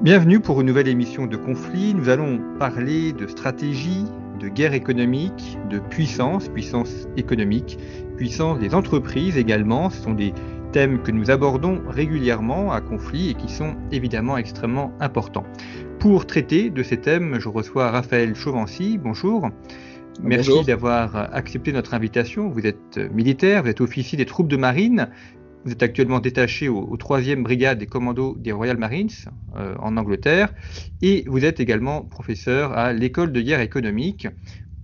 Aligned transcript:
Bienvenue 0.00 0.40
pour 0.40 0.62
une 0.62 0.68
nouvelle 0.68 0.88
émission 0.88 1.26
de 1.26 1.36
Conflit. 1.36 1.92
Nous 1.92 2.08
allons 2.08 2.40
parler 2.58 3.12
de 3.12 3.26
stratégie, 3.26 4.06
de 4.40 4.48
guerre 4.48 4.72
économique, 4.72 5.58
de 5.68 5.80
puissance, 5.80 6.48
puissance 6.48 7.06
économique, 7.18 7.78
puissance 8.16 8.58
des 8.58 8.74
entreprises 8.74 9.36
également. 9.36 9.90
Ce 9.90 10.02
sont 10.02 10.14
des 10.14 10.32
thèmes 10.72 11.02
que 11.02 11.10
nous 11.10 11.30
abordons 11.30 11.82
régulièrement 11.88 12.72
à 12.72 12.80
conflit 12.80 13.30
et 13.30 13.34
qui 13.34 13.48
sont 13.48 13.76
évidemment 13.90 14.36
extrêmement 14.36 14.92
importants. 15.00 15.44
Pour 15.98 16.26
traiter 16.26 16.70
de 16.70 16.82
ces 16.82 16.98
thèmes, 16.98 17.40
je 17.40 17.48
reçois 17.48 17.90
Raphaël 17.90 18.34
Chauvency. 18.34 18.98
Bonjour. 18.98 19.50
Merci 20.22 20.64
d'avoir 20.64 21.34
accepté 21.34 21.72
notre 21.72 21.94
invitation. 21.94 22.48
Vous 22.48 22.66
êtes 22.66 22.98
militaire, 23.12 23.62
vous 23.62 23.68
êtes 23.68 23.80
officier 23.80 24.18
des 24.18 24.26
troupes 24.26 24.48
de 24.48 24.56
marine. 24.56 25.08
Vous 25.64 25.72
êtes 25.72 25.82
actuellement 25.82 26.20
détaché 26.20 26.68
au, 26.68 26.96
3e 26.96 27.42
brigade 27.42 27.78
des 27.78 27.86
commandos 27.86 28.36
des 28.38 28.52
Royal 28.52 28.76
Marines 28.76 29.10
euh, 29.56 29.74
en 29.78 29.96
Angleterre 29.96 30.54
et 31.02 31.24
vous 31.26 31.44
êtes 31.44 31.60
également 31.60 32.02
professeur 32.02 32.72
à 32.72 32.92
l'école 32.92 33.32
de 33.32 33.40
guerre 33.40 33.60
économique 33.60 34.28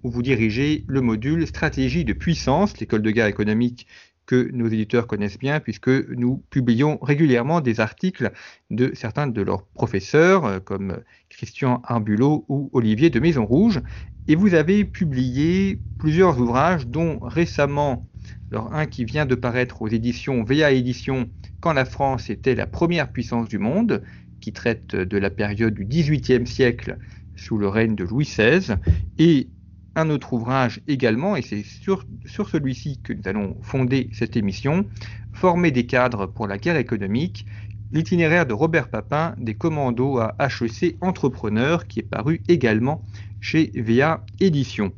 où 0.03 0.11
vous 0.11 0.23
dirigez 0.23 0.85
le 0.87 1.01
module 1.01 1.47
stratégie 1.47 2.05
de 2.05 2.13
puissance, 2.13 2.79
l'école 2.79 3.03
de 3.03 3.11
guerre 3.11 3.27
économique 3.27 3.87
que 4.27 4.51
nos 4.53 4.67
éditeurs 4.67 5.07
connaissent 5.07 5.39
bien 5.39 5.61
puisque 5.61 5.89
nous 5.89 6.43
publions 6.51 6.99
régulièrement 7.03 7.61
des 7.61 7.81
articles 7.81 8.33
de 8.71 8.93
certains 8.95 9.27
de 9.27 9.43
leurs 9.43 9.67
professeurs 9.67 10.45
euh, 10.47 10.61
comme 10.61 10.99
Christian 11.29 11.83
Arbulot 11.85 12.45
ou 12.49 12.71
Olivier 12.73 13.11
de 13.11 13.21
Maison 13.21 13.45
Rouge 13.45 13.81
et 14.27 14.37
vous 14.37 14.55
avez 14.55 14.85
publié 14.85 15.81
plusieurs 15.99 16.41
ouvrages 16.41 16.87
dont 16.87 17.19
récemment 17.21 18.07
alors 18.51 18.73
un 18.73 18.87
qui 18.87 19.05
vient 19.05 19.27
de 19.27 19.35
paraître 19.35 19.83
aux 19.83 19.89
éditions 19.89 20.45
VA 20.45 20.71
Éditions 20.71 21.29
quand 21.61 21.73
la 21.73 21.85
France 21.85 22.31
était 22.31 22.55
la 22.55 22.67
première 22.67 23.11
puissance 23.11 23.49
du 23.49 23.59
monde, 23.59 24.03
qui 24.41 24.53
traite 24.53 24.95
de 24.95 25.19
la 25.19 25.31
période 25.31 25.75
du 25.75 25.85
XVIIIe 25.85 26.47
siècle 26.47 26.99
sous 27.37 27.59
le 27.59 27.69
règne 27.69 27.97
de 27.97 28.05
Louis 28.05 28.27
XVI, 28.27 28.77
et 29.19 29.49
un 29.97 30.11
autre 30.11 30.33
ouvrage 30.33 30.81
également, 30.89 31.37
et 31.37 31.43
c'est 31.43 31.63
sur, 31.63 32.05
celui-ci 32.25 33.01
que 33.03 33.13
nous 33.13 33.23
allons 33.27 33.57
fonder 33.63 34.11
cette 34.13 34.37
émission, 34.37 34.87
Former 35.33 35.73
des 35.73 35.87
cadres 35.87 36.27
pour 36.27 36.47
la 36.47 36.59
guerre 36.59 36.77
économique, 36.77 37.45
l'itinéraire 37.93 38.47
de 38.47 38.55
Robert 38.55 38.89
Papin 38.89 39.35
des 39.39 39.55
commandos 39.55 40.19
à 40.19 40.37
HEC 40.39 40.97
Entrepreneurs, 41.01 41.87
qui 41.87 42.01
est 42.01 42.09
paru 42.09 42.41
également 42.49 43.05
chez 43.41 43.73
VA 43.75 44.25
Éditions. 44.41 44.93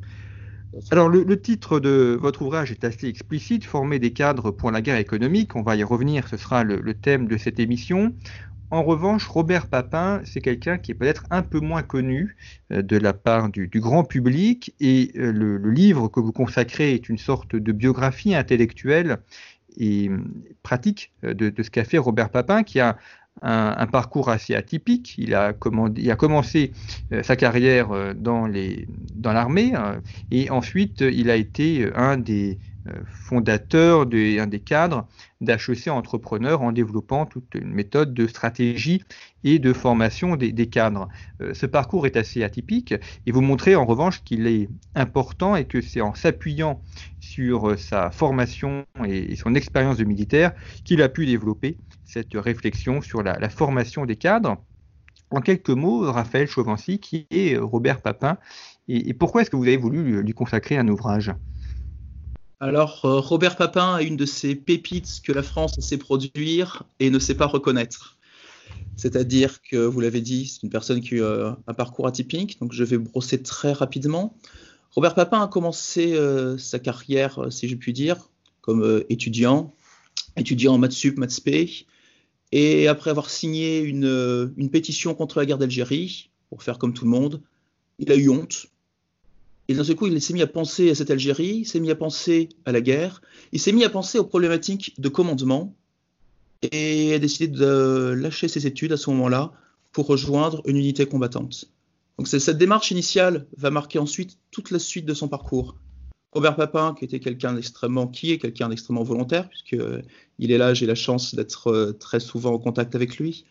Alors, 0.91 1.09
le, 1.09 1.41
titre 1.41 1.79
de 1.79 2.17
votre 2.19 2.43
ouvrage 2.43 2.71
est 2.71 2.83
assez 2.83 3.07
explicite, 3.07 3.65
Former 3.65 3.99
des 3.99 4.11
cadres 4.11 4.51
pour 4.51 4.69
la 4.69 4.81
guerre 4.81 4.97
économique. 4.97 5.55
On 5.55 5.63
va 5.63 5.75
y 5.75 5.83
revenir, 5.83 6.27
ce 6.27 6.37
sera 6.37 6.63
le, 6.63 6.93
thème 6.93 7.27
de 7.27 7.37
cette 7.37 7.59
émission. 7.59 8.13
En 8.69 8.83
revanche, 8.83 9.27
Robert 9.27 9.67
Papin, 9.67 10.21
c'est 10.25 10.41
quelqu'un 10.41 10.77
qui 10.77 10.91
est 10.91 10.95
peut-être 10.95 11.23
un 11.29 11.41
peu 11.41 11.59
moins 11.59 11.83
connu 11.83 12.35
euh, 12.71 12.81
de 12.81 12.97
la 12.97 13.13
part 13.13 13.49
du, 13.49 13.69
grand 13.75 14.03
public, 14.03 14.75
et 14.79 15.11
euh, 15.15 15.31
le, 15.31 15.71
livre 15.71 16.09
que 16.09 16.19
vous 16.19 16.33
consacrez 16.33 16.93
est 16.93 17.07
une 17.07 17.17
sorte 17.17 17.55
de 17.55 17.71
biographie 17.71 18.35
intellectuelle 18.35 19.19
et 19.77 20.09
pratique 20.63 21.11
euh, 21.23 21.33
de, 21.33 21.53
ce 21.63 21.69
qu'a 21.69 21.85
fait 21.85 21.97
Robert 21.97 22.29
Papin, 22.29 22.63
qui 22.63 22.79
a 22.79 22.97
un, 23.41 23.87
parcours 23.87 24.29
assez 24.29 24.55
atypique. 24.55 25.15
Il 25.17 25.35
a, 25.35 25.53
commencé 25.53 26.71
sa 27.21 27.35
carrière 27.35 28.15
dans, 28.15 28.47
l'armée 29.23 29.73
euh, 29.75 29.99
et 30.31 30.49
ensuite 30.49 31.01
il 31.01 31.29
a 31.29 31.35
été 31.35 31.89
un 31.95 32.17
des 32.17 32.57
fondateurs, 33.05 34.05
de, 34.05 34.39
un 34.39 34.47
des 34.47 34.59
cadres 34.59 35.07
d'HEC 35.41 35.87
Entrepreneurs 35.87 36.61
en 36.61 36.71
développant 36.71 37.25
toute 37.25 37.55
une 37.55 37.71
méthode 37.71 38.13
de 38.13 38.27
stratégie 38.27 39.03
et 39.43 39.59
de 39.59 39.73
formation 39.73 40.35
des, 40.35 40.67
cadres. 40.67 41.07
ce 41.53 41.65
parcours 41.65 42.05
est 42.05 42.17
assez 42.17 42.43
atypique 42.43 42.93
et 43.25 43.31
vous 43.31 43.41
montrez 43.41 43.75
en 43.75 43.85
revanche 43.85 44.23
qu'il 44.23 44.47
est 44.47 44.69
important 44.95 45.55
et 45.55 45.65
que 45.65 45.79
c'est 45.79 46.01
en 46.01 46.15
s'appuyant 46.15 46.81
sur 47.19 47.77
sa 47.79 48.09
formation 48.09 48.85
et 49.05 49.35
son 49.35 49.53
expérience 49.53 49.97
de 49.97 50.03
militaire 50.03 50.53
qu'il 50.83 51.01
a 51.01 51.09
pu 51.09 51.25
développer 51.25 51.77
cette 52.07 52.33
réflexion 52.33 53.01
sur 53.01 53.21
la, 53.21 53.49
formation 53.49 54.05
des 54.05 54.15
cadres. 54.15 54.57
En 55.29 55.41
quelques 55.41 55.69
mots, 55.69 56.09
Raphaël 56.09 56.47
Chauvency, 56.47 56.99
qui 56.99 57.27
est 57.29 57.55
euh, 57.55 57.63
Robert 57.63 58.01
Papin, 58.01 58.37
et, 58.87 59.13
pourquoi 59.13 59.41
est-ce 59.41 59.49
que 59.49 59.57
vous 59.57 59.67
avez 59.67 59.75
voulu 59.75 60.21
lui, 60.21 60.33
consacrer 60.33 60.77
un 60.77 60.87
ouvrage? 60.87 61.33
Alors, 62.59 63.05
euh, 63.05 63.19
Robert 63.19 63.55
Papin 63.55 63.95
a 63.95 64.01
une 64.01 64.17
de 64.17 64.25
ces 64.25 64.55
pépites 64.55 65.21
que 65.23 65.31
la 65.31 65.43
France 65.43 65.79
sait 65.79 65.97
produire 65.97 66.83
et 66.99 67.09
ne 67.09 67.19
sait 67.19 67.35
pas 67.35 67.45
reconnaître. 67.45 68.17
C'est-à-dire 68.95 69.61
que, 69.61 69.77
vous 69.77 69.99
l'avez 69.99 70.21
dit, 70.21 70.47
c'est 70.47 70.63
une 70.63 70.71
personne 70.71 71.01
qui 71.01 71.19
a 71.19 71.23
euh, 71.23 71.51
un 71.67 71.73
parcours 71.73 72.07
atypique, 72.07 72.59
donc 72.59 72.73
je 72.73 72.83
vais 72.83 72.97
brosser 72.97 73.41
très 73.43 73.73
rapidement. 73.73 74.35
Robert 74.91 75.13
Papin 75.13 75.43
a 75.43 75.47
commencé 75.47 76.17
sa 76.57 76.79
carrière, 76.79 77.51
si 77.51 77.67
je 77.67 77.75
puis 77.75 77.93
dire, 77.93 78.17
comme 78.61 79.03
étudiant, 79.09 79.75
étudiant 80.35 80.73
en 80.73 80.77
maths 80.79 80.93
sup, 80.93 81.19
maths 81.19 81.39
et 82.51 82.87
après 82.87 83.11
avoir 83.11 83.29
signé 83.29 83.81
une 83.81 84.69
pétition 84.71 85.13
contre 85.13 85.37
la 85.37 85.45
guerre 85.45 85.59
d'Algérie, 85.59 86.31
pour 86.49 86.63
faire 86.63 86.79
comme 86.79 86.95
tout 86.95 87.05
le 87.05 87.11
monde, 87.11 87.41
il 87.99 88.11
a 88.11 88.15
eu 88.15 88.29
honte. 88.29 88.67
Et 89.67 89.73
d'un 89.73 89.83
seul 89.83 89.95
coup, 89.95 90.07
il 90.07 90.21
s'est 90.21 90.33
mis 90.33 90.41
à 90.41 90.47
penser 90.47 90.89
à 90.89 90.95
cette 90.95 91.11
Algérie, 91.11 91.57
il 91.57 91.65
s'est 91.65 91.79
mis 91.79 91.91
à 91.91 91.95
penser 91.95 92.49
à 92.65 92.71
la 92.71 92.81
guerre, 92.81 93.21
il 93.51 93.59
s'est 93.59 93.73
mis 93.73 93.83
à 93.83 93.89
penser 93.89 94.17
aux 94.17 94.23
problématiques 94.23 94.99
de 94.99 95.09
commandement, 95.09 95.75
et 96.71 97.13
a 97.13 97.19
décidé 97.19 97.47
de 97.47 98.15
lâcher 98.17 98.47
ses 98.47 98.65
études 98.65 98.93
à 98.93 98.97
ce 98.97 99.09
moment-là 99.11 99.51
pour 99.91 100.07
rejoindre 100.07 100.61
une 100.65 100.77
unité 100.77 101.05
combattante. 101.05 101.65
Donc 102.17 102.27
cette 102.27 102.57
démarche 102.57 102.91
initiale 102.91 103.45
va 103.57 103.69
marquer 103.69 103.99
ensuite 103.99 104.39
toute 104.51 104.71
la 104.71 104.79
suite 104.79 105.05
de 105.05 105.13
son 105.13 105.27
parcours. 105.27 105.77
Robert 106.31 106.55
Papin, 106.55 106.95
qui 106.97 107.05
était 107.05 107.19
quelqu'un 107.19 107.53
d'extrêmement, 107.53 108.07
qui 108.07 108.31
est 108.31 108.37
quelqu'un 108.37 108.69
d'extrêmement 108.69 109.03
volontaire, 109.03 109.49
puisque 109.49 109.77
il 110.39 110.51
est 110.51 110.57
là, 110.57 110.73
j'ai 110.73 110.85
la 110.85 110.95
chance 110.95 111.35
d'être 111.35 111.67
euh, 111.67 111.93
très 111.93 112.19
souvent 112.19 112.53
en 112.53 112.59
contact 112.59 112.95
avec 112.95 113.17
lui. 113.17 113.45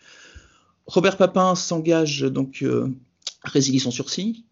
Robert 0.86 1.16
Papin 1.16 1.54
s'engage 1.54 2.20
donc, 2.20 2.62
euh, 2.62 2.88
résilie 3.42 3.80
son 3.80 3.90
sursis, 3.90 4.44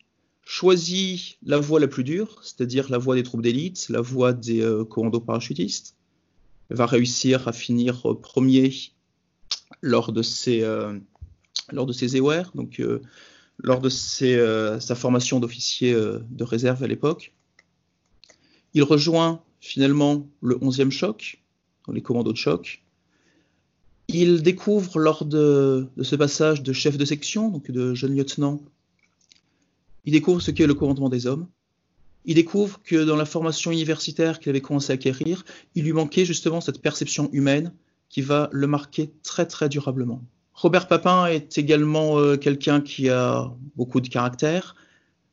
choisit 0.44 1.38
la 1.43 1.59
voie 1.59 1.81
la 1.81 1.88
plus 1.88 2.05
dure, 2.05 2.41
c'est-à-dire 2.43 2.91
la 2.91 2.99
voie 2.99 3.15
des 3.15 3.22
troupes 3.22 3.43
d'élite, 3.43 3.88
la 3.88 4.00
voie 4.00 4.32
des 4.32 4.60
euh, 4.60 4.84
commandos 4.84 5.21
parachutistes, 5.21 5.97
va 6.71 6.87
réussir 6.87 7.47
à 7.49 7.53
finir 7.53 8.03
premier 8.22 8.72
lors 9.82 10.12
de 10.12 10.22
ses, 10.22 10.60
de 10.60 12.56
donc 12.56 12.82
lors 13.59 13.81
de 13.81 13.88
sa 13.91 14.94
formation 14.94 15.41
d'officier 15.41 15.93
de 15.93 16.44
réserve 16.44 16.82
à 16.82 16.87
l'époque. 16.87 17.35
Il 18.73 18.82
rejoint 18.82 19.43
finalement 19.61 20.29
le 20.43 20.56
11e 20.56 20.90
choc, 20.90 21.43
les 21.93 22.02
commandos 22.02 22.32
de 22.32 22.37
choc. 22.37 22.82
Il 24.08 24.43
découvre 24.43 24.99
lors 24.99 25.25
de, 25.25 25.87
ce 26.02 26.17
passage 26.17 26.62
de 26.62 26.73
chef 26.73 26.99
de 26.99 27.05
section, 27.05 27.49
donc 27.49 27.70
de 27.70 27.94
jeune 27.94 28.14
lieutenant, 28.14 28.61
il 30.04 30.12
découvre 30.12 30.40
ce 30.40 30.50
qu'est 30.50 30.66
le 30.66 30.74
commandement 30.74 31.08
des 31.08 31.26
hommes. 31.26 31.46
Il 32.24 32.36
découvre 32.36 32.80
que 32.82 33.04
dans 33.04 33.16
la 33.16 33.26
formation 33.26 33.70
universitaire 33.70 34.40
qu'il 34.40 34.50
avait 34.50 34.60
commencé 34.60 34.92
à 34.92 34.94
acquérir, 34.94 35.44
il 35.74 35.84
lui 35.84 35.92
manquait 35.92 36.24
justement 36.24 36.60
cette 36.60 36.80
perception 36.80 37.28
humaine 37.32 37.72
qui 38.08 38.22
va 38.22 38.48
le 38.52 38.66
marquer 38.66 39.12
très 39.22 39.46
très 39.46 39.68
durablement. 39.68 40.22
Robert 40.54 40.88
Papin 40.88 41.26
est 41.26 41.58
également 41.58 42.18
euh, 42.18 42.36
quelqu'un 42.36 42.80
qui 42.80 43.08
a 43.08 43.52
beaucoup 43.76 44.00
de 44.00 44.08
caractère, 44.08 44.76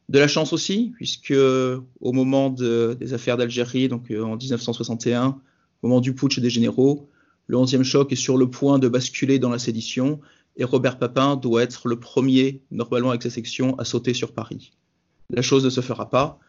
de 0.09 0.19
la 0.19 0.27
chance 0.27 0.51
aussi, 0.51 0.91
puisque 0.95 1.33
au 1.33 2.11
moment 2.11 2.49
des 2.49 3.13
affaires 3.13 3.37
d'Algérie, 3.37 3.87
donc 3.87 4.11
euh, 4.11 4.23
en 4.23 4.35
1961, 4.35 5.39
au 5.81 5.87
moment 5.87 6.01
du 6.01 6.13
putsch 6.13 6.39
des 6.39 6.49
généraux, 6.49 7.09
le 7.47 7.57
11e 7.57 7.83
choc 7.83 8.11
est 8.11 8.17
sur 8.17 8.37
le 8.37 8.49
point 8.49 8.79
de 8.79 8.87
basculer 8.89 9.39
dans 9.39 9.49
la 9.49 9.59
sédition 9.59 10.19
et 10.57 10.63
Robert 10.63 10.97
Papin 10.97 11.35
doit 11.35 11.63
être 11.63 11.87
le 11.87 11.99
premier, 11.99 12.61
normalement 12.71 13.09
avec 13.09 13.23
sa 13.23 13.29
section, 13.29 13.77
à 13.79 13.85
sauter 13.85 14.13
sur 14.13 14.33
Paris. 14.33 14.71
La 15.29 15.41
chose 15.41 15.63
ne 15.63 15.69
se 15.69 15.81
fera 15.81 16.09
pas. 16.09 16.39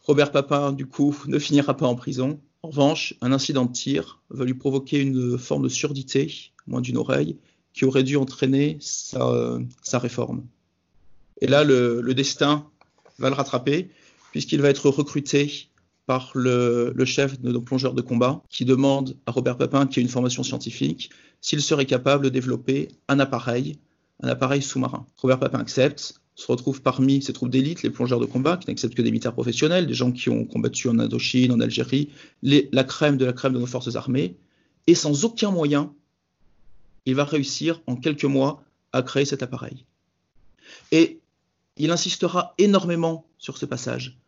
Robert 0.00 0.32
Papin, 0.32 0.72
du 0.72 0.86
coup, 0.86 1.16
ne 1.26 1.38
finira 1.38 1.76
pas 1.76 1.86
en 1.86 1.94
prison. 1.94 2.40
En 2.62 2.68
revanche, 2.68 3.14
un 3.20 3.32
incident 3.32 3.64
de 3.64 3.72
tir 3.72 4.20
va 4.30 4.44
lui 4.44 4.54
provoquer 4.54 5.00
une 5.00 5.38
forme 5.38 5.62
de 5.62 5.68
surdité, 5.68 6.52
moins 6.66 6.80
d'une 6.80 6.96
oreille, 6.96 7.38
qui 7.72 7.84
aurait 7.84 8.02
dû 8.02 8.16
entraîner 8.16 8.78
sa, 8.80 9.98
réforme. 9.98 10.44
Et 11.40 11.46
là, 11.46 11.64
le, 11.64 12.12
destin 12.14 12.66
va 13.18 13.28
le 13.28 13.34
rattraper, 13.34 13.90
puisqu'il 14.32 14.60
va 14.60 14.68
être 14.68 14.88
recruté 14.88 15.68
par 16.06 16.32
le, 16.34 16.94
chef 17.04 17.40
de 17.40 17.52
nos 17.52 17.60
plongeurs 17.60 17.94
de 17.94 18.02
combat, 18.02 18.42
qui 18.48 18.64
demande 18.64 19.16
à 19.26 19.30
Robert 19.30 19.56
Papin, 19.56 19.86
qui 19.86 20.00
a 20.00 20.02
une 20.02 20.08
formation 20.08 20.42
scientifique, 20.42 21.10
s'il 21.40 21.62
serait 21.62 21.86
capable 21.86 22.24
de 22.24 22.28
développer 22.30 22.88
un 23.08 23.18
appareil, 23.18 23.78
un 24.22 24.28
appareil 24.28 24.62
sous-marin. 24.62 25.06
Robert 25.16 25.38
Papin 25.38 25.60
accepte, 25.60 26.20
se 26.34 26.46
retrouve 26.46 26.82
parmi 26.82 27.22
ses 27.22 27.32
troupes 27.32 27.50
d'élite, 27.50 27.82
les 27.82 27.90
plongeurs 27.90 28.20
de 28.20 28.26
combat, 28.26 28.56
qui 28.56 28.68
n'acceptent 28.68 28.94
que 28.94 29.02
des 29.02 29.10
militaires 29.10 29.32
professionnels, 29.32 29.86
des 29.86 29.94
gens 29.94 30.12
qui 30.12 30.28
ont 30.30 30.44
combattu 30.44 30.88
en 30.88 30.98
Indochine, 30.98 31.52
en 31.52 31.60
Algérie, 31.60 32.10
la 32.42 32.84
crème 32.84 33.16
de 33.16 33.24
la 33.24 33.32
crème 33.32 33.52
de 33.52 33.58
nos 33.58 33.66
forces 33.66 33.94
armées, 33.96 34.36
et 34.86 34.94
sans 34.94 35.24
aucun 35.24 35.50
moyen, 35.50 35.94
il 37.06 37.14
va 37.14 37.24
réussir 37.24 37.80
en 37.86 37.96
quelques 37.96 38.24
mois 38.24 38.64
à 38.92 39.02
créer 39.02 39.24
cet 39.24 39.42
appareil. 39.42 39.84
Et 40.92 41.20
il 41.76 41.90
insistera 41.90 42.54
énormément 42.58 43.26
sur 43.38 43.56
ce 43.58 43.66
passage. 43.66 44.18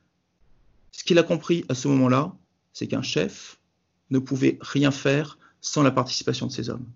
Ce 0.96 1.04
qu'il 1.04 1.19
a 1.19 1.22
compris 1.22 1.62
à 1.69 1.75
ce 1.75 1.88
moment-là, 1.88 2.34
c'est 2.72 2.87
qu'un 2.87 3.02
chef 3.02 3.60
ne 4.08 4.19
pouvait 4.19 4.56
rien 4.62 4.90
faire 4.90 5.38
sans 5.60 5.82
la 5.82 5.90
participation 5.90 6.46
de 6.46 6.52
ses 6.52 6.70
hommes. 6.70 6.87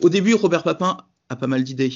Au 0.00 0.08
début, 0.08 0.32
Robert 0.32 0.62
Papin 0.62 0.96
a 1.28 1.36
pas 1.36 1.46
mal 1.46 1.62
d'idées. 1.62 1.92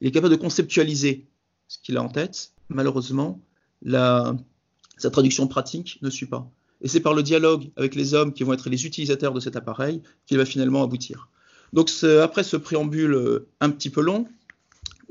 Il 0.00 0.08
est 0.08 0.10
capable 0.10 0.34
de 0.34 0.40
conceptualiser 0.40 1.28
ce 1.68 1.76
qu'il 1.82 1.98
a 1.98 2.02
en 2.02 2.08
tête. 2.08 2.54
Malheureusement, 2.70 3.42
sa 3.84 5.10
traduction 5.12 5.48
pratique 5.48 5.98
ne 6.00 6.08
suit 6.08 6.24
pas. 6.24 6.50
Et 6.80 6.88
c'est 6.88 7.00
par 7.00 7.12
le 7.12 7.22
dialogue 7.22 7.70
avec 7.76 7.94
les 7.94 8.14
hommes 8.14 8.32
qui 8.32 8.42
vont 8.42 8.54
être 8.54 8.70
les 8.70 8.86
utilisateurs 8.86 9.34
de 9.34 9.40
cet 9.40 9.56
appareil 9.56 10.00
qu'il 10.24 10.38
va 10.38 10.46
finalement 10.46 10.82
aboutir. 10.82 11.28
Donc 11.74 11.90
après 12.22 12.42
ce 12.42 12.56
préambule 12.56 13.14
euh, 13.14 13.48
un 13.60 13.68
petit 13.68 13.90
peu 13.90 14.00
long, 14.00 14.26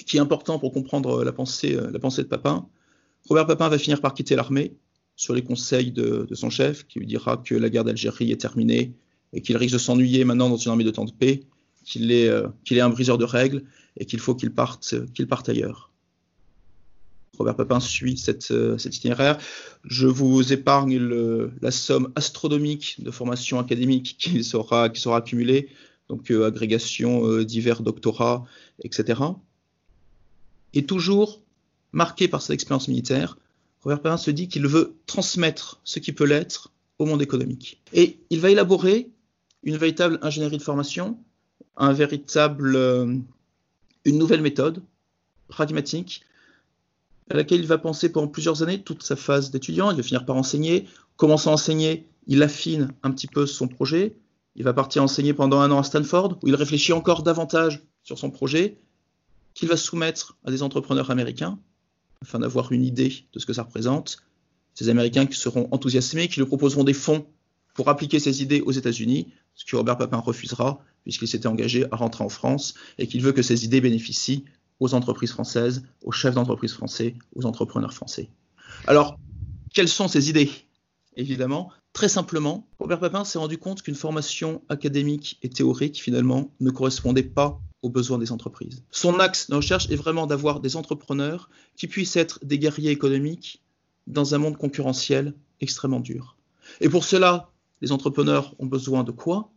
qui 0.03 0.17
est 0.17 0.19
important 0.19 0.57
pour 0.57 0.73
comprendre 0.73 1.29
pensée, 1.31 1.75
euh, 1.75 1.91
la 1.91 1.99
pensée 1.99 2.23
de 2.23 2.27
Papin, 2.27 2.67
Robert 3.27 3.45
Papin 3.45 3.69
va 3.69 3.77
finir 3.77 4.01
par 4.01 4.15
quitter 4.15 4.35
l'armée 4.35 4.75
sur 5.19 5.33
les 5.33 5.43
conseils 5.43 5.91
de, 5.91 6.25
son 6.31 6.49
chef, 6.49 6.87
qui 6.87 6.99
lui 6.99 7.05
dira 7.05 7.35
que 7.35 7.53
la 7.53 7.69
guerre 7.69 7.83
d'Algérie 7.83 8.31
est 8.31 8.39
terminée 8.39 8.93
et 9.33 9.41
qu'il 9.41 9.57
risque 9.57 9.73
de 9.73 9.77
s'ennuyer 9.77 10.23
maintenant 10.23 10.49
dans 10.49 10.55
une 10.55 10.71
armée 10.71 10.85
de 10.85 10.91
temps 10.91 11.03
de 11.03 11.11
paix, 11.11 11.41
qu'il 11.83 12.13
est, 12.13 12.29
euh, 12.29 12.47
un 12.71 12.89
briseur 12.89 13.17
de 13.17 13.25
règles 13.25 13.65
et 13.97 14.05
qu'il 14.05 14.21
faut 14.21 14.33
qu'il 14.33 14.51
parte, 14.51 14.95
ailleurs. 15.49 15.91
Robert 17.37 17.57
Papin 17.57 17.81
suit 17.81 18.23
euh, 18.51 18.77
cet 18.77 18.95
itinéraire. 18.95 19.37
Je 19.83 20.07
vous 20.07 20.53
épargne 20.53 20.97
la 21.61 21.71
somme 21.71 22.13
astronomique 22.15 23.03
de 23.03 23.11
formation 23.11 23.59
académique 23.59 24.15
qui 24.17 24.41
sera, 24.45 24.85
accumulée, 24.85 25.67
donc 26.07 26.31
euh, 26.31 26.47
agrégation, 26.47 27.43
divers 27.43 27.81
doctorats, 27.81 28.45
etc. 28.85 29.19
Et 30.73 30.85
toujours 30.85 31.41
marqué 31.91 32.29
par 32.29 32.41
cette 32.41 32.53
expérience 32.53 32.87
militaire, 32.87 33.35
Robert 33.81 34.01
Papin 34.01 34.17
se 34.17 34.31
dit 34.31 34.47
qu'il 34.47 34.67
veut 34.67 34.95
transmettre 35.05 35.79
ce 35.83 35.99
qui 35.99 36.11
peut 36.11 36.25
l'être 36.25 36.71
au 36.97 37.05
monde 37.05 37.21
économique. 37.21 37.81
Et 37.93 38.19
il 38.29 38.39
va 38.39 38.49
élaborer 38.49 39.09
une 39.63 39.77
véritable 39.77 40.19
ingénierie 40.21 40.57
de 40.57 40.63
formation, 40.63 41.17
un 41.77 41.93
véritable, 41.93 42.75
une 44.05 44.17
nouvelle 44.17 44.41
méthode 44.41 44.81
pragmatique 45.47 46.23
à 47.29 47.35
laquelle 47.35 47.59
il 47.59 47.67
va 47.67 47.77
penser 47.77 48.11
pendant 48.11 48.27
plusieurs 48.27 48.63
années, 48.63 48.81
toute 48.81 49.03
sa 49.03 49.15
phase 49.15 49.51
d'étudiant. 49.51 49.91
Il 49.91 49.97
va 49.97 50.03
finir 50.03 50.25
par 50.25 50.35
enseigner. 50.35 50.87
Commençant 51.15 51.51
à 51.51 51.53
enseigner, 51.53 52.07
il 52.27 52.41
affine 52.43 52.91
un 53.03 53.11
petit 53.11 53.27
peu 53.27 53.45
son 53.45 53.67
projet. 53.67 54.15
Il 54.55 54.63
va 54.63 54.73
partir 54.73 55.03
enseigner 55.03 55.33
pendant 55.33 55.59
un 55.59 55.71
an 55.71 55.79
à 55.79 55.83
Stanford, 55.83 56.39
où 56.41 56.47
il 56.47 56.55
réfléchit 56.55 56.91
encore 56.91 57.23
davantage 57.23 57.81
sur 58.03 58.17
son 58.17 58.31
projet, 58.31 58.77
qu'il 59.53 59.69
va 59.69 59.77
soumettre 59.77 60.37
à 60.43 60.51
des 60.51 60.63
entrepreneurs 60.63 61.11
américains, 61.11 61.59
afin 62.21 62.39
d'avoir 62.39 62.71
une 62.71 62.83
idée 62.83 63.25
de 63.33 63.39
ce 63.39 63.45
que 63.45 63.53
ça 63.53 63.63
représente. 63.63 64.23
Ces 64.73 64.89
Américains 64.89 65.25
qui 65.25 65.37
seront 65.37 65.67
enthousiasmés, 65.71 66.27
qui 66.27 66.39
lui 66.39 66.47
proposeront 66.47 66.83
des 66.83 66.93
fonds 66.93 67.25
pour 67.73 67.89
appliquer 67.89 68.19
ses 68.19 68.41
idées 68.41 68.61
aux 68.61 68.71
États-Unis, 68.71 69.31
ce 69.55 69.65
que 69.65 69.75
Robert 69.75 69.97
Papin 69.97 70.17
refusera, 70.17 70.83
puisqu'il 71.03 71.27
s'était 71.27 71.47
engagé 71.47 71.85
à 71.91 71.95
rentrer 71.95 72.23
en 72.23 72.29
France 72.29 72.73
et 72.97 73.07
qu'il 73.07 73.21
veut 73.21 73.31
que 73.31 73.41
ses 73.41 73.65
idées 73.65 73.81
bénéficient 73.81 74.45
aux 74.79 74.93
entreprises 74.93 75.31
françaises, 75.31 75.83
aux 76.03 76.11
chefs 76.11 76.35
d'entreprise 76.35 76.73
français, 76.73 77.15
aux 77.35 77.45
entrepreneurs 77.45 77.93
français. 77.93 78.29
Alors, 78.87 79.17
quelles 79.73 79.89
sont 79.89 80.07
ces 80.07 80.29
idées? 80.29 80.51
Évidemment, 81.15 81.71
très 81.93 82.09
simplement, 82.09 82.67
Robert 82.79 82.99
Papin 82.99 83.25
s'est 83.25 83.39
rendu 83.39 83.57
compte 83.57 83.81
qu'une 83.81 83.95
formation 83.95 84.61
académique 84.69 85.37
et 85.41 85.49
théorique, 85.49 86.01
finalement, 86.01 86.51
ne 86.59 86.71
correspondait 86.71 87.23
pas 87.23 87.59
aux 87.81 87.89
besoins 87.89 88.17
des 88.17 88.31
entreprises. 88.31 88.83
Son 88.91 89.19
axe 89.19 89.49
de 89.49 89.55
recherche 89.55 89.89
est 89.89 89.95
vraiment 89.95 90.27
d'avoir 90.27 90.59
des 90.59 90.75
entrepreneurs 90.75 91.49
qui 91.75 91.87
puissent 91.87 92.17
être 92.17 92.39
des 92.43 92.59
guerriers 92.59 92.91
économiques 92.91 93.63
dans 94.07 94.35
un 94.35 94.37
monde 94.37 94.57
concurrentiel 94.57 95.33
extrêmement 95.61 95.99
dur. 95.99 96.35
Et 96.81 96.89
pour 96.89 97.03
cela, 97.03 97.51
les 97.81 97.91
entrepreneurs 97.91 98.53
ont 98.59 98.65
besoin 98.65 99.03
de 99.03 99.11
quoi? 99.11 99.51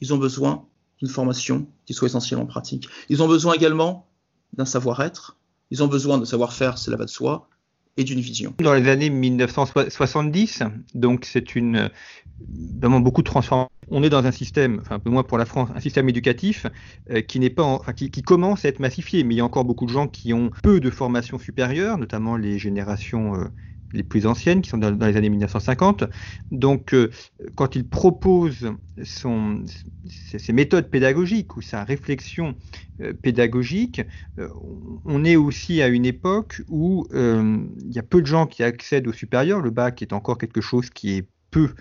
Ils 0.00 0.14
ont 0.14 0.18
besoin 0.18 0.66
d'une 0.98 1.08
formation 1.08 1.66
qui 1.84 1.94
soit 1.94 2.08
essentiellement 2.08 2.46
pratique. 2.46 2.88
Ils 3.08 3.22
ont 3.22 3.28
besoin 3.28 3.54
également 3.54 4.08
d'un 4.54 4.64
savoir-être, 4.64 5.36
ils 5.70 5.82
ont 5.82 5.88
besoin 5.88 6.18
de 6.18 6.24
savoir-faire, 6.24 6.78
cela 6.78 6.96
va 6.96 7.04
de 7.04 7.10
soi, 7.10 7.48
et 7.96 8.04
d'une 8.04 8.20
vision. 8.20 8.54
Dans 8.58 8.74
les 8.74 8.88
années 8.88 9.10
1970, 9.10 10.62
donc 10.94 11.24
c'est 11.24 11.54
une 11.54 11.90
vraiment 12.80 13.00
beaucoup 13.00 13.22
de 13.22 13.26
transformations. 13.26 13.70
On 13.90 14.02
est 14.02 14.08
dans 14.08 14.24
un 14.24 14.32
système, 14.32 14.78
enfin 14.80 14.96
un 14.96 14.98
peu 14.98 15.10
moins 15.10 15.24
pour 15.24 15.36
la 15.36 15.44
France, 15.44 15.68
un 15.74 15.80
système 15.80 16.08
éducatif 16.08 16.66
euh, 17.10 17.22
qui 17.22 17.40
n'est 17.40 17.50
pas, 17.50 17.80
qui, 17.96 18.22
commence 18.22 18.64
à 18.64 18.68
être 18.68 18.78
massifié, 18.78 19.24
mais 19.24 19.34
il 19.34 19.38
y 19.38 19.40
a 19.40 19.44
encore 19.44 19.64
beaucoup 19.64 19.86
de 19.86 19.90
gens 19.90 20.06
qui 20.06 20.32
ont 20.32 20.50
peu 20.62 20.80
de 20.80 20.90
formation 20.90 21.38
supérieure, 21.38 21.98
notamment 21.98 22.36
les 22.36 22.58
générations 22.58 23.34
euh, 23.34 23.44
les 23.92 24.02
plus 24.02 24.26
anciennes, 24.26 24.62
qui 24.62 24.70
sont 24.70 24.78
dans, 24.78 24.90
les 24.90 25.16
années 25.16 25.30
1950. 25.30 26.04
Donc, 26.50 26.94
euh, 26.94 27.10
quand 27.54 27.76
il 27.76 27.88
propose 27.88 28.72
ses, 29.02 30.52
méthodes 30.52 30.88
pédagogiques 30.88 31.56
ou 31.56 31.62
sa 31.62 31.84
réflexion 31.84 32.54
euh, 33.00 33.12
pédagogique, 33.12 34.02
euh, 34.38 34.48
on 35.04 35.24
est 35.24 35.36
aussi 35.36 35.82
à 35.82 35.88
une 35.88 36.06
époque 36.06 36.62
où 36.68 37.06
il 37.12 37.92
y 37.92 37.98
a 37.98 38.02
peu 38.02 38.20
de 38.20 38.26
gens 38.26 38.46
qui 38.46 38.62
accèdent 38.62 39.08
au 39.08 39.12
supérieur. 39.12 39.60
Le 39.60 39.70
bac 39.70 40.02
est 40.02 40.12
encore 40.12 40.38
quelque 40.38 40.60
chose 40.60 40.90
qui 40.90 41.16
est 41.16 41.26
peu 41.50 41.74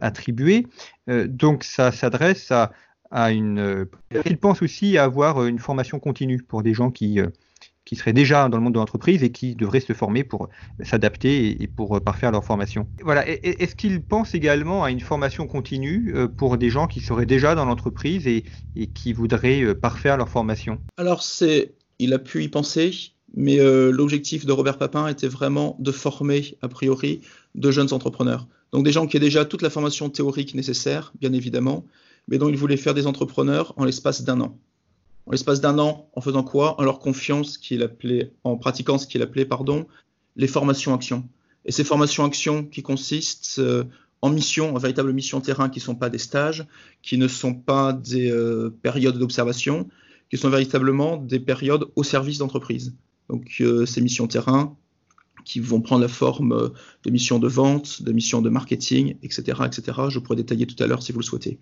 attribué. 0.00 0.66
donc, 1.06 1.64
ça 1.64 1.92
s'adresse 1.92 2.50
à, 2.50 2.72
à 3.10 3.32
une. 3.32 3.86
il 4.24 4.38
pense 4.38 4.62
aussi 4.62 4.96
à 4.96 5.04
avoir 5.04 5.44
une 5.44 5.58
formation 5.58 5.98
continue 5.98 6.42
pour 6.42 6.62
des 6.62 6.72
gens 6.72 6.90
qui 6.90 7.20
qui 7.90 7.96
seraient 7.96 8.12
déjà 8.12 8.48
dans 8.48 8.56
le 8.56 8.62
monde 8.62 8.74
de 8.74 8.78
l'entreprise 8.78 9.24
et 9.24 9.32
qui 9.32 9.56
devraient 9.56 9.80
se 9.80 9.94
former 9.94 10.22
pour 10.22 10.48
s'adapter 10.80 11.60
et 11.60 11.66
pour 11.66 11.96
euh, 11.96 12.00
parfaire 12.00 12.30
leur 12.30 12.44
formation. 12.44 12.86
Voilà. 13.02 13.28
Est-ce 13.28 13.74
qu'il 13.74 14.00
pense 14.00 14.32
également 14.32 14.84
à 14.84 14.92
une 14.92 15.00
formation 15.00 15.48
continue 15.48 16.12
euh, 16.14 16.28
pour 16.28 16.56
des 16.56 16.70
gens 16.70 16.86
qui 16.86 17.00
seraient 17.00 17.26
déjà 17.26 17.56
dans 17.56 17.64
l'entreprise 17.64 18.28
et, 18.28 18.44
qui 18.94 19.12
voudraient 19.12 19.62
euh, 19.62 19.74
parfaire 19.74 20.16
leur 20.16 20.28
formation? 20.28 20.78
Alors, 20.98 21.24
il 21.98 22.14
a 22.14 22.20
pu 22.20 22.44
y 22.44 22.48
penser, 22.48 22.92
mais 23.34 23.58
l'objectif 23.58 24.46
de 24.46 24.52
Robert 24.52 24.78
Papin 24.78 25.08
était 25.08 25.28
vraiment 25.28 25.76
de 25.80 25.90
former, 25.90 26.56
a 26.62 26.68
priori, 26.68 27.22
de 27.56 27.72
jeunes 27.72 27.92
entrepreneurs. 27.92 28.46
Donc 28.70 28.84
des 28.84 28.92
gens 28.92 29.08
qui 29.08 29.16
aient 29.16 29.20
déjà 29.20 29.44
toute 29.44 29.62
la 29.62 29.70
formation 29.70 30.08
théorique 30.10 30.54
nécessaire, 30.54 31.12
bien 31.20 31.32
évidemment, 31.32 31.84
mais 32.28 32.38
dont 32.38 32.48
il 32.48 32.56
voulait 32.56 32.76
faire 32.76 32.94
des 32.94 33.08
entrepreneurs 33.08 33.74
en 33.76 33.84
l'espace 33.84 34.22
d'un 34.22 34.40
an 34.40 34.56
en 35.30 35.32
l'espace 35.32 35.60
d'un 35.60 35.78
an, 35.78 36.10
en 36.14 36.20
faisant 36.20 36.42
quoi? 36.42 36.74
En 36.80 36.82
leur 36.82 36.98
confiant 36.98 37.44
ce 37.44 37.56
qu'il 37.56 37.84
appelait, 37.84 38.32
en 38.42 38.56
pratiquant 38.56 38.98
ce 38.98 39.06
qu'il 39.06 39.22
appelait, 39.22 39.44
pardon, 39.44 39.86
les 40.34 40.48
formations 40.48 40.92
actions. 40.92 41.28
Et 41.64 41.70
ces 41.70 41.84
formations 41.84 42.24
actions 42.24 42.64
qui 42.64 42.82
consistent 42.82 43.60
euh, 43.60 43.84
en 44.22 44.30
mission, 44.30 44.74
en 44.74 44.78
véritable 44.78 45.12
mission 45.12 45.40
terrain, 45.40 45.68
qui 45.68 45.78
ne 45.78 45.84
sont 45.84 45.94
pas 45.94 46.10
des 46.10 46.18
stages, 46.18 46.66
qui 47.02 47.16
ne 47.16 47.28
sont 47.28 47.54
pas 47.54 47.92
des 47.92 48.28
euh, 48.28 48.76
périodes 48.82 49.18
d'observation, 49.18 49.88
qui 50.30 50.36
sont 50.36 50.50
véritablement 50.50 51.16
des 51.16 51.38
périodes 51.38 51.86
au 51.94 52.02
service 52.02 52.38
d'entreprise. 52.38 52.96
Donc 53.28 53.58
euh, 53.60 53.86
ces 53.86 54.00
missions 54.00 54.26
terrain 54.26 54.76
qui 55.44 55.60
vont 55.60 55.80
prendre 55.80 56.02
la 56.02 56.08
forme 56.08 56.72
de 57.04 57.10
missions 57.10 57.38
de 57.38 57.46
vente, 57.46 58.02
de 58.02 58.10
missions 58.10 58.42
de 58.42 58.50
marketing, 58.50 59.14
etc., 59.22 59.60
etc. 59.64 59.98
Je 60.08 60.18
pourrais 60.18 60.36
détailler 60.36 60.66
tout 60.66 60.82
à 60.82 60.88
l'heure 60.88 61.04
si 61.04 61.12
vous 61.12 61.20
le 61.20 61.24
souhaitez. 61.24 61.60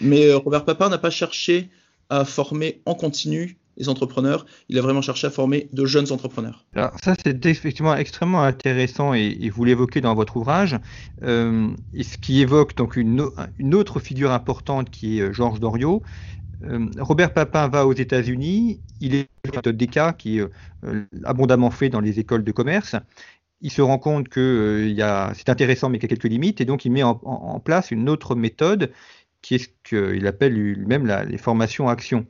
Mais 0.00 0.32
Robert 0.32 0.64
Papin 0.64 0.88
n'a 0.88 0.98
pas 0.98 1.10
cherché 1.10 1.70
à 2.10 2.24
former 2.24 2.82
en 2.84 2.94
continu 2.94 3.56
les 3.80 3.88
entrepreneurs. 3.88 4.46
Il 4.68 4.78
a 4.78 4.82
vraiment 4.82 5.02
cherché 5.02 5.26
à 5.26 5.30
former 5.30 5.68
de 5.72 5.86
jeunes 5.86 6.12
entrepreneurs. 6.12 6.64
Alors 6.74 6.92
ça, 7.02 7.14
c'est 7.24 7.46
effectivement 7.46 7.96
extrêmement 7.96 8.42
intéressant 8.42 9.14
et, 9.14 9.50
vous 9.50 9.64
l'évoquez 9.64 10.00
dans 10.00 10.14
votre 10.14 10.36
ouvrage. 10.36 10.76
Euh, 11.22 11.68
et 11.94 12.02
ce 12.02 12.18
qui 12.18 12.40
évoque 12.40 12.76
donc 12.76 12.96
une, 12.96 13.22
autre 13.72 14.00
figure 14.00 14.32
importante 14.32 14.90
qui 14.90 15.18
est 15.18 15.22
euh, 15.22 15.32
Georges 15.32 15.60
Doriot. 15.60 16.02
Robert 16.98 17.32
Papin 17.32 17.68
va 17.68 17.86
aux 17.86 17.94
États-Unis, 17.94 18.82
il 19.00 19.14
est 19.14 19.30
méthode 19.46 19.78
DECA 19.78 20.12
qui 20.12 20.40
est 20.40 20.46
abondamment 21.24 21.70
fait 21.70 21.88
dans 21.88 22.00
les 22.00 22.20
écoles 22.20 22.44
de 22.44 22.52
commerce. 22.52 22.96
Il 23.62 23.70
se 23.70 23.80
rend 23.80 23.96
compte 23.96 24.28
que 24.28 24.94
c'est 25.34 25.48
intéressant 25.48 25.88
mais 25.88 25.98
qu'il 25.98 26.10
y 26.10 26.12
a 26.12 26.16
quelques 26.16 26.30
limites 26.30 26.60
et 26.60 26.66
donc 26.66 26.84
il 26.84 26.92
met 26.92 27.02
en 27.02 27.60
place 27.64 27.90
une 27.90 28.10
autre 28.10 28.34
méthode 28.34 28.92
qui 29.42 29.54
est 29.54 29.58
ce 29.58 29.68
qu'il 29.84 30.26
appelle 30.26 30.52
lui-même 30.52 31.06
les 31.28 31.38
formations 31.38 31.88
action. 31.88 32.26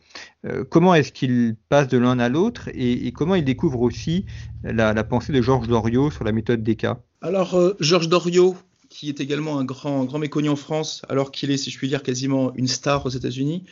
Euh, 0.47 0.64
comment 0.64 0.95
est-ce 0.95 1.12
qu'il 1.12 1.57
passe 1.69 1.88
de 1.88 1.99
l'un 1.99 2.19
à 2.19 2.29
l'autre 2.29 2.69
et, 2.73 3.12
comment 3.12 3.35
il 3.35 3.45
découvre 3.45 3.81
aussi 3.81 4.26
la, 4.62 5.05
pensée 5.05 5.33
de 5.33 5.43
Georges 5.43 5.69
Doriot 5.69 6.11
sur 6.11 6.25
la 6.25 6.33
méthode 6.33 6.62
des 6.62 6.76
cas 6.76 7.00
Alors, 7.21 7.55
euh, 7.55 7.75
Georges 7.81 8.09
Doriot, 8.09 8.57
qui 8.88 9.09
est 9.09 9.21
également 9.21 9.59
un 9.59 9.64
grand, 9.64 10.05
grand 10.05 10.19
méconnu 10.19 10.49
en 10.49 10.57
France, 10.57 11.02
alors 11.09 11.31
qu'il 11.31 11.50
est, 11.50 11.57
si 11.57 11.71
je 11.71 11.79
puis 11.79 11.88
dire, 11.88 12.02
quasiment 12.02 12.52
une 12.55 12.69
star 12.69 13.05
aux 13.07 13.11
États-Unis, 13.11 13.64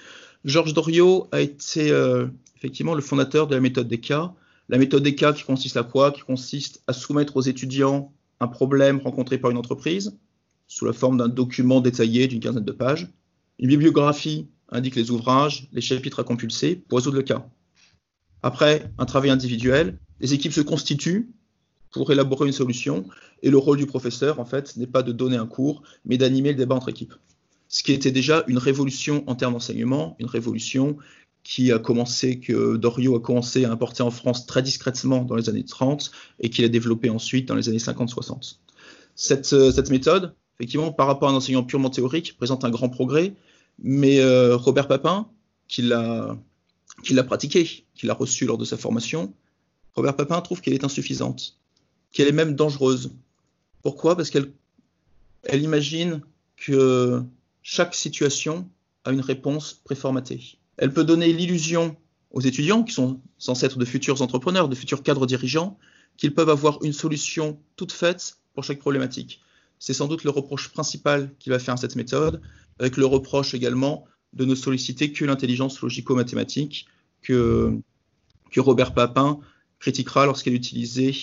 Georges 0.45 0.75
Doriot 0.75 1.28
a 1.33 1.40
été 1.40 1.90
euh, 1.90 2.26
effectivement 2.57 2.95
le 2.95 3.02
fondateur 3.02 3.47
de 3.47 3.54
la 3.54 3.61
méthode 3.61 3.88
des 3.88 4.00
cas. 4.00 4.33
La 4.68 4.78
méthode 4.78 5.02
des 5.02 5.14
cas 5.14 5.33
qui 5.33 5.45
consiste 5.45 5.76
à 5.76 5.83
quoi? 5.83 6.12
Qui 6.12 6.23
consiste 6.23 6.83
à 6.87 6.92
soumettre 6.92 7.37
aux 7.37 7.42
étudiants 7.42 8.12
un 8.40 8.49
problème 8.49 8.99
rencontré 8.99 9.38
par 9.38 9.50
une 9.50 9.57
entreprise 9.57 10.16
sous 10.68 10.85
la 10.85 10.92
forme 10.92 11.16
d'un 11.16 11.28
document 11.28 11.80
détaillé 11.80 12.28
d'une 12.28 12.40
quinzaine 12.40 12.64
de 12.64 12.73
pages 12.73 13.09
une 13.58 13.68
bibliographie 13.68 14.48
indique 14.70 14.96
les 14.96 15.10
ouvrages, 15.10 15.68
les 15.72 15.80
chapitres 15.80 16.20
à 16.20 16.24
compulser 16.24 16.76
pour 16.76 16.98
résoudre 16.98 17.16
le 17.16 17.22
cas. 17.22 17.48
Après, 18.42 18.90
un 18.98 19.06
travail 19.06 19.30
individuel, 19.30 19.98
les 20.20 20.34
équipes 20.34 20.52
se 20.52 20.60
constituent 20.60 21.30
pour 21.90 22.12
élaborer 22.12 22.46
une 22.46 22.52
solution 22.52 23.04
et 23.42 23.50
le 23.50 23.58
rôle 23.58 23.78
du 23.78 23.86
professeur, 23.86 24.40
en 24.40 24.44
fait, 24.44 24.76
n'est 24.76 24.86
pas 24.86 25.02
de 25.02 25.12
donner 25.12 25.36
un 25.36 25.46
cours, 25.46 25.82
mais 26.04 26.18
d'animer 26.18 26.50
le 26.50 26.58
débat 26.58 26.74
entre 26.74 26.90
équipes. 26.90 27.14
Ce 27.68 27.82
qui 27.82 27.92
était 27.92 28.10
déjà 28.10 28.44
une 28.46 28.58
révolution 28.58 29.24
en 29.26 29.34
termes 29.34 29.54
d'enseignement, 29.54 30.16
une 30.18 30.26
révolution 30.26 30.96
qui 31.42 31.72
a 31.72 31.78
commencé, 31.78 32.40
que 32.40 32.76
Dorio 32.76 33.16
a 33.16 33.20
commencé 33.20 33.64
à 33.64 33.72
importer 33.72 34.02
en 34.02 34.10
France 34.10 34.46
très 34.46 34.62
discrètement 34.62 35.24
dans 35.24 35.34
les 35.34 35.48
années 35.48 35.64
30 35.64 36.10
et 36.40 36.50
qu'il 36.50 36.64
a 36.64 36.68
développé 36.68 37.10
ensuite 37.10 37.48
dans 37.48 37.54
les 37.54 37.68
années 37.68 37.78
50-60. 37.78 38.58
Cette, 39.14 39.52
euh, 39.52 39.72
cette 39.72 39.90
méthode, 39.90 40.34
effectivement, 40.58 40.92
par 40.92 41.06
rapport 41.06 41.28
à 41.28 41.32
un 41.32 41.34
enseignement 41.34 41.64
purement 41.64 41.90
théorique, 41.90 42.36
présente 42.36 42.64
un 42.64 42.70
grand 42.70 42.88
progrès, 42.88 43.34
mais 43.78 44.20
euh, 44.20 44.56
Robert 44.56 44.88
Papin, 44.88 45.28
qui 45.68 45.82
l'a 45.82 46.37
pratiqué, 47.26 47.87
qui 47.94 48.06
l'a 48.06 48.14
reçu 48.14 48.47
lors 48.47 48.58
de 48.58 48.64
sa 48.64 48.76
formation, 48.76 49.35
Robert 49.94 50.16
Papin 50.16 50.40
trouve 50.40 50.61
qu'elle 50.61 50.75
est 50.75 50.85
insuffisante, 50.85 51.58
qu'elle 52.12 52.28
est 52.28 52.32
même 52.32 52.54
dangereuse. 52.54 53.12
Pourquoi? 53.82 54.16
Parce 54.16 54.30
qu'elle 54.30 54.52
elle 55.44 55.62
imagine 55.62 56.20
que 56.56 57.23
chaque 57.62 57.94
situation 57.94 58.68
a 59.04 59.12
une 59.12 59.20
réponse 59.20 59.75
préformatée. 59.85 60.58
Elle 60.76 60.92
peut 60.92 61.04
donner 61.04 61.32
l'illusion 61.32 61.97
aux 62.30 62.40
étudiants, 62.40 62.82
qui 62.82 62.92
sont 62.92 63.20
censés 63.38 63.66
être 63.66 63.78
de 63.78 63.85
futurs 63.85 64.20
entrepreneurs, 64.23 64.68
de 64.68 64.75
futurs 64.75 65.02
cadres 65.02 65.26
dirigeants, 65.26 65.78
qu'ils 66.16 66.35
peuvent 66.35 66.50
avoir 66.50 66.82
une 66.82 66.92
solution 66.92 67.58
toute 67.76 67.92
faite 67.92 68.37
pour 68.54 68.64
chaque 68.64 68.78
problématique. 68.78 69.40
C'est 69.78 69.94
sans 69.94 70.08
doute 70.08 70.25
le 70.25 70.30
reproche 70.30 70.68
principal 70.70 71.32
qu'il 71.38 71.52
va 71.52 71.58
faire 71.58 71.75
à 71.75 71.76
cette 71.76 71.97
méthode, 71.97 72.42
avec 72.78 72.97
le 72.97 73.06
reproche 73.06 73.54
également 73.54 74.04
de 74.32 74.44
ne 74.44 74.54
solliciter 74.54 75.12
que 75.12 75.25
l'intelligence 75.25 75.80
logico-mathématique 75.80 76.87
que, 77.23 77.78
Robert 78.56 78.92
Papin 78.92 79.38
critiquera 79.78 80.26
lorsqu'elle 80.26 80.54
est 80.54 80.56
utilisée 80.56 81.14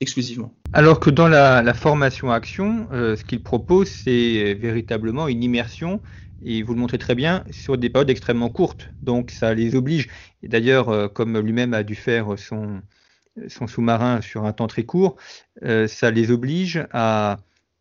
exclusivement. 0.00 0.52
Alors 0.72 0.98
que 0.98 1.10
dans 1.10 1.28
la, 1.28 1.74
formation 1.74 2.30
action, 2.30 2.88
euh, 2.92 3.14
ce 3.16 3.24
qu'il 3.24 3.42
propose, 3.42 3.88
c'est 3.88 4.54
véritablement 4.54 5.28
une 5.28 5.44
immersion, 5.44 6.00
et 6.42 6.62
vous 6.62 6.74
le 6.74 6.80
montrez 6.80 6.98
très 6.98 7.14
bien, 7.14 7.44
sur 7.50 7.78
des 7.78 7.90
périodes 7.90 8.10
extrêmement 8.10 8.48
courtes. 8.48 8.88
Donc 9.02 9.30
ça 9.30 9.54
les 9.54 9.76
oblige. 9.76 10.08
Et 10.42 10.48
d'ailleurs, 10.48 10.88
euh, 10.88 11.08
comme 11.08 11.38
lui-même 11.38 11.74
a 11.74 11.82
dû 11.82 11.94
faire 11.94 12.38
son, 12.38 12.80
son 13.48 13.66
sous-marin 13.66 14.20
sur 14.20 14.44
un 14.44 14.52
temps 14.52 14.66
très 14.66 14.84
court, 14.84 15.16
euh, 15.62 15.86
ça 15.86 16.10
les 16.10 16.30
oblige 16.30 16.86
à, 16.92 17.38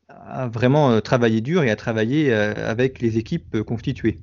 à 0.10 0.48
vraiment 0.48 0.92
euh, 0.92 1.00
travailler 1.00 1.42
dur 1.42 1.64
et 1.64 1.70
à 1.70 1.76
travailler 1.76 2.34
euh, 2.34 2.54
avec 2.70 3.02
les 3.02 3.18
équipes 3.18 3.56
euh, 3.56 3.64
constituées. 3.64 4.20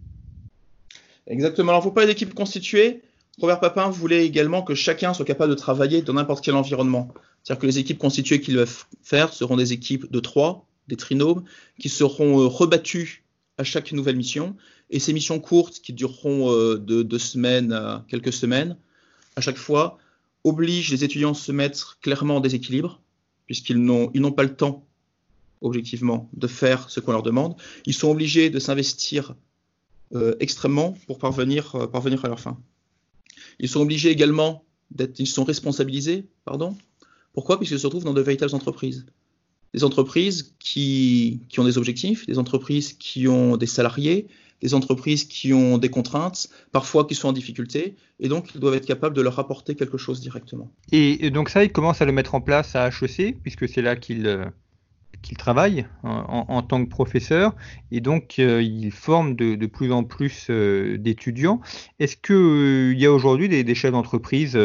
Exactement. 1.27 1.71
Alors, 1.71 1.83
vous 1.83 1.91
parlez 1.91 2.09
d'équipes 2.09 2.35
constituées. 2.35 3.03
Robert 3.41 3.61
Papin 3.61 3.89
voulait 3.91 4.25
également 4.25 4.63
que 4.63 4.75
chacun 4.75 5.13
soit 5.15 5.25
capable 5.25 5.51
de 5.51 5.59
travailler 5.59 6.03
dans 6.03 6.15
n'importe 6.15 6.45
quel 6.45 6.55
environnement. 6.55 7.09
C'est-à-dire 7.43 7.61
que 7.61 7.67
les 7.67 7.79
équipes 7.79 7.99
constituées 7.99 8.41
qu'il 8.41 8.57
va 8.57 8.65
faire 9.03 9.33
seront 9.33 9.57
des 9.57 9.73
équipes 9.73 10.11
de 10.11 10.21
trois, 10.21 10.67
des 10.89 10.97
trinômes, 10.97 11.45
qui 11.79 11.89
seront 11.89 12.49
rebattues 12.49 13.25
à 13.59 13.65
chaque 13.65 13.93
nouvelle 13.93 14.17
mission. 14.17 14.57
Et 14.91 15.01
ces 15.01 15.13
missions 15.13 15.39
courtes, 15.39 15.81
qui 15.81 15.93
dureront 15.93 16.51
de 16.51 17.03
deux 17.03 17.19
semaines 17.19 17.73
à 17.73 18.05
quelques 18.09 18.33
semaines, 18.33 18.77
à 19.35 19.41
chaque 19.41 19.59
fois, 19.59 19.99
obligent 20.45 20.91
les 20.91 21.05
étudiants 21.05 21.33
à 21.33 21.35
se 21.35 21.53
mettre 21.53 21.99
clairement 22.01 22.37
en 22.37 22.41
déséquilibre, 22.41 23.01
puisqu'ils 23.47 23.83
n'ont 23.83 24.33
pas 24.33 24.45
le 24.45 24.55
temps 24.55 24.87
objectivement, 25.61 26.29
de 26.35 26.47
faire 26.47 26.91
ce 26.91 27.01
qu'on 27.01 27.13
leur 27.13 27.23
demande. 27.23 27.57
Ils 27.87 27.95
sont 27.95 28.11
obligés 28.11 28.51
de 28.51 28.59
s'investir 28.59 29.35
euh, 30.15 30.35
extrêmement 30.39 30.97
pour 31.07 31.19
parvenir, 31.19 31.75
euh, 31.75 31.87
parvenir 31.87 32.25
à 32.25 32.29
leur 32.29 32.41
fin. 32.41 32.59
Ils 33.59 33.69
sont 33.69 33.81
obligés 33.81 34.11
également 34.11 34.65
d'être, 34.91 35.19
ils 35.19 35.27
sont 35.27 35.45
responsabilisés, 35.45 36.27
pardon. 36.45 36.77
Pourquoi? 37.33 37.59
Puisqu'ils 37.59 37.79
se 37.79 37.87
retrouvent 37.87 38.05
dans 38.05 38.15
de 38.15 38.21
véritables 38.21 38.55
entreprises. 38.55 39.07
Des 39.75 39.85
entreprises 39.85 40.55
qui, 40.59 41.41
ont 41.59 41.65
des 41.65 41.77
objectifs, 41.77 42.25
des 42.27 42.39
entreprises 42.39 42.93
qui 42.93 43.29
ont 43.29 43.57
des 43.57 43.67
salariés, 43.67 44.29
des 44.63 44.75
entreprises 44.75 45.25
qui 45.25 45.53
ont 45.53 45.77
des 45.77 45.91
contraintes, 45.91 46.49
parfois 46.73 47.05
qui 47.05 47.15
sont 47.15 47.29
en 47.29 47.33
difficulté, 47.33 47.97
et 48.21 48.29
donc 48.29 48.55
ils 48.55 48.61
doivent 48.61 48.75
être 48.75 48.87
capables 48.87 49.15
de 49.15 49.21
leur 49.21 49.39
apporter 49.39 49.75
quelque 49.75 49.99
chose 49.99 50.21
directement. 50.21 50.71
Et 50.93 51.31
donc 51.31 51.51
ça, 51.51 51.63
ils 51.65 51.73
commencent 51.73 52.01
à 52.01 52.07
le 52.07 52.13
mettre 52.13 52.35
en 52.35 52.41
place 52.41 52.75
à 52.75 52.89
HEC, 52.89 53.37
puisque 53.43 53.69
c'est 53.69 53.83
là 53.83 53.97
qu'ils 53.97 54.27
euh, 54.27 54.47
qu'il 55.23 55.37
travaille 55.37 55.87
en, 56.03 56.63
tant 56.63 56.85
que 56.85 56.91
professeur. 56.91 57.55
Et 57.91 58.01
donc 58.01 58.37
euh, 58.39 58.63
il 58.63 58.91
forme 58.91 59.35
de, 59.37 59.67
plus 59.67 59.93
en 59.93 60.05
plus 60.05 60.47
euh, 60.51 60.99
d'étudiants. 60.99 61.61
Est-ce 61.99 62.17
qu'il 62.17 62.35
euh, 62.35 62.95
y 62.95 63.07
a 63.07 63.13
aujourd'hui 63.13 63.49
des, 63.49 63.75
chefs 63.75 63.93
d'entreprise 63.93 64.59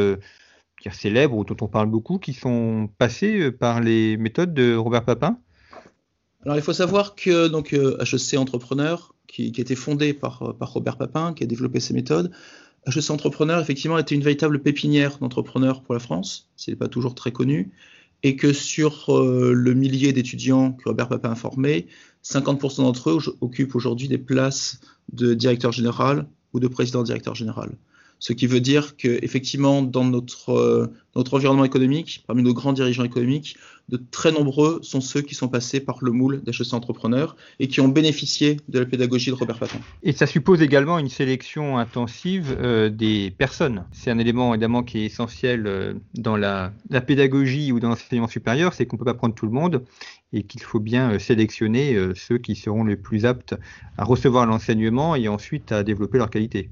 célèbres 0.91 1.37
ou 1.37 1.43
dont 1.43 1.57
on 1.61 1.67
parle 1.67 1.89
beaucoup 1.89 2.17
qui 2.17 2.33
sont 2.33 2.89
passés 2.97 3.51
par 3.51 3.81
les 3.81 4.17
méthodes 4.17 4.53
de 4.53 4.75
Robert 4.75 5.05
Papin? 5.05 5.37
Alors 6.43 6.57
il 6.57 6.63
faut 6.63 6.73
savoir 6.73 7.15
que 7.15 7.47
donc 7.47 7.73
HEC 7.73 8.39
Entrepreneur, 8.39 9.13
qui, 9.27 9.53
a 9.55 9.61
été 9.61 9.75
fondé 9.75 10.13
par, 10.13 10.55
par 10.57 10.73
Robert 10.73 10.97
Papin, 10.97 11.33
qui 11.33 11.43
a 11.43 11.47
développé 11.47 11.79
ces 11.79 11.93
méthodes, 11.93 12.31
HEC 12.87 13.11
Entrepreneur 13.11 13.61
effectivement 13.61 13.99
était 13.99 14.15
une 14.15 14.23
véritable 14.23 14.59
pépinière 14.59 15.19
d'entrepreneurs 15.19 15.83
pour 15.83 15.93
la 15.93 15.99
France, 15.99 16.49
s'il 16.55 16.73
n'est 16.73 16.79
pas 16.79 16.87
toujours 16.87 17.13
très 17.13 17.31
connu 17.31 17.71
et 18.23 18.35
que 18.35 18.53
sur 18.53 19.09
euh, 19.09 19.53
le 19.53 19.73
millier 19.73 20.13
d'étudiants 20.13 20.73
que 20.73 20.89
Robert 20.89 21.09
Papin 21.09 21.31
a 21.31 21.35
formés, 21.35 21.87
50% 22.23 22.77
d'entre 22.77 23.09
eux 23.09 23.37
occupent 23.41 23.75
aujourd'hui 23.75 24.07
des 24.07 24.17
places 24.17 24.79
de 25.11 25.33
directeur 25.33 25.71
général 25.71 26.27
ou 26.53 26.59
de 26.59 26.67
président 26.67 27.03
directeur 27.03 27.35
général. 27.35 27.71
Ce 28.21 28.33
qui 28.33 28.45
veut 28.45 28.61
dire 28.61 28.95
qu'effectivement, 28.97 29.81
dans 29.81 30.05
notre, 30.05 30.51
euh, 30.51 30.93
notre 31.15 31.33
environnement 31.33 31.65
économique, 31.65 32.23
parmi 32.27 32.43
nos 32.43 32.53
grands 32.53 32.71
dirigeants 32.71 33.03
économiques, 33.03 33.57
de 33.89 33.99
très 34.11 34.31
nombreux 34.31 34.79
sont 34.83 35.01
ceux 35.01 35.21
qui 35.21 35.33
sont 35.33 35.47
passés 35.47 35.79
par 35.79 35.97
le 36.01 36.11
moule 36.11 36.43
d'HEC 36.43 36.73
Entrepreneurs 36.73 37.35
et 37.59 37.67
qui 37.67 37.81
ont 37.81 37.87
bénéficié 37.87 38.57
de 38.69 38.77
la 38.77 38.85
pédagogie 38.85 39.31
de 39.31 39.35
Robert 39.35 39.57
Papin. 39.57 39.79
Et 40.03 40.11
ça 40.11 40.27
suppose 40.27 40.61
également 40.61 40.99
une 40.99 41.09
sélection 41.09 41.79
intensive 41.79 42.55
euh, 42.61 42.89
des 42.91 43.33
personnes. 43.35 43.85
C'est 43.91 44.11
un 44.11 44.19
élément 44.19 44.53
évidemment 44.53 44.83
qui 44.83 44.99
est 44.99 45.05
essentiel 45.05 45.65
euh, 45.65 45.95
dans 46.13 46.37
la, 46.37 46.73
la, 46.91 47.01
pédagogie 47.01 47.71
ou 47.71 47.79
dans 47.79 47.89
l'enseignement 47.89 48.27
supérieur, 48.27 48.75
c'est 48.75 48.85
qu'on 48.85 48.97
ne 48.97 48.99
peut 48.99 49.05
pas 49.05 49.15
prendre 49.15 49.33
tout 49.33 49.47
le 49.47 49.51
monde 49.51 49.83
et 50.31 50.43
qu'il 50.43 50.61
faut 50.61 50.79
bien 50.79 51.17
sélectionner 51.17 51.97
ceux 52.15 52.37
qui 52.37 52.55
seront 52.55 52.83
les 52.83 52.95
plus 52.95 53.25
aptes 53.25 53.55
à 53.97 54.05
recevoir 54.05 54.45
l'enseignement 54.45 55.15
et 55.15 55.27
ensuite 55.27 55.71
à 55.71 55.83
développer 55.83 56.19
leur 56.19 56.29
qualité. 56.29 56.69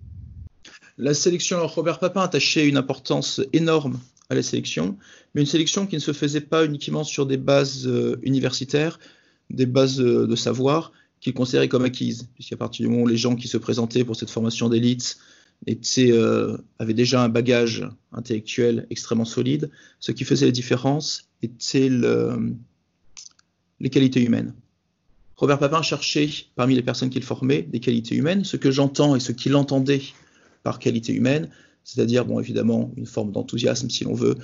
La 1.02 1.14
sélection, 1.14 1.66
Robert 1.66 1.98
Papin 1.98 2.24
attachait 2.24 2.68
une 2.68 2.76
importance 2.76 3.40
énorme 3.54 4.02
à 4.30 4.36
la 4.36 4.44
sélection, 4.44 4.98
mais 5.34 5.40
une 5.40 5.48
sélection 5.48 5.88
qui 5.88 5.96
ne 5.96 6.02
se 6.02 6.12
faisait 6.12 6.42
pas 6.42 6.66
uniquement 6.66 7.06
sur 7.06 7.26
des 7.26 7.38
bases 7.38 7.88
euh, 7.88 8.20
universitaires, 8.22 9.00
des 9.50 9.66
bases 9.66 10.02
euh, 10.02 10.28
de 10.28 10.36
savoir 10.36 10.92
qu'il 11.22 11.34
considérait 11.34 11.70
comme 11.70 11.86
acquises, 11.86 12.28
puisqu'à 12.36 12.58
partir 12.58 12.86
du 12.86 12.92
moment 12.92 13.04
où 13.04 13.08
les 13.08 13.16
gens 13.16 13.38
qui 13.38 13.48
se 13.48 13.56
présentaient 13.56 14.04
pour 14.04 14.18
cette 14.18 14.30
formation 14.30 14.68
d'élite 14.68 15.18
euh, 16.00 16.58
avaient 16.80 16.94
déjà 16.94 17.24
un 17.24 17.30
bagage 17.30 17.88
intellectuel 18.12 18.86
extrêmement 18.90 19.24
solide, 19.24 19.72
ce 20.02 20.12
qui 20.12 20.26
faisait 20.26 20.48
la 20.48 20.52
différence 20.52 21.30
était 21.42 21.90
les 23.80 23.90
qualités 23.90 24.22
humaines. 24.22 24.54
Robert 25.38 25.60
Papin 25.60 25.82
cherchait 25.82 26.30
parmi 26.58 26.76
les 26.76 26.84
personnes 26.84 27.10
qu'il 27.10 27.24
formait 27.24 27.62
des 27.62 27.80
qualités 27.80 28.16
humaines, 28.16 28.44
ce 28.44 28.58
que 28.58 28.70
j'entends 28.70 29.16
et 29.16 29.22
ce 29.22 29.32
qu'il 29.32 29.56
entendait 29.56 30.02
par 30.64 30.80
qualité 30.80 31.14
humaine, 31.14 31.50
c'est-à-dire, 31.84 32.26
bon, 32.26 32.40
évidemment, 32.40 32.92
une 32.98 33.06
forme 33.06 33.32
d'enthousiasme, 33.32 33.90
si 33.90 34.04
l'on 34.04 34.14
veut, 34.14 34.36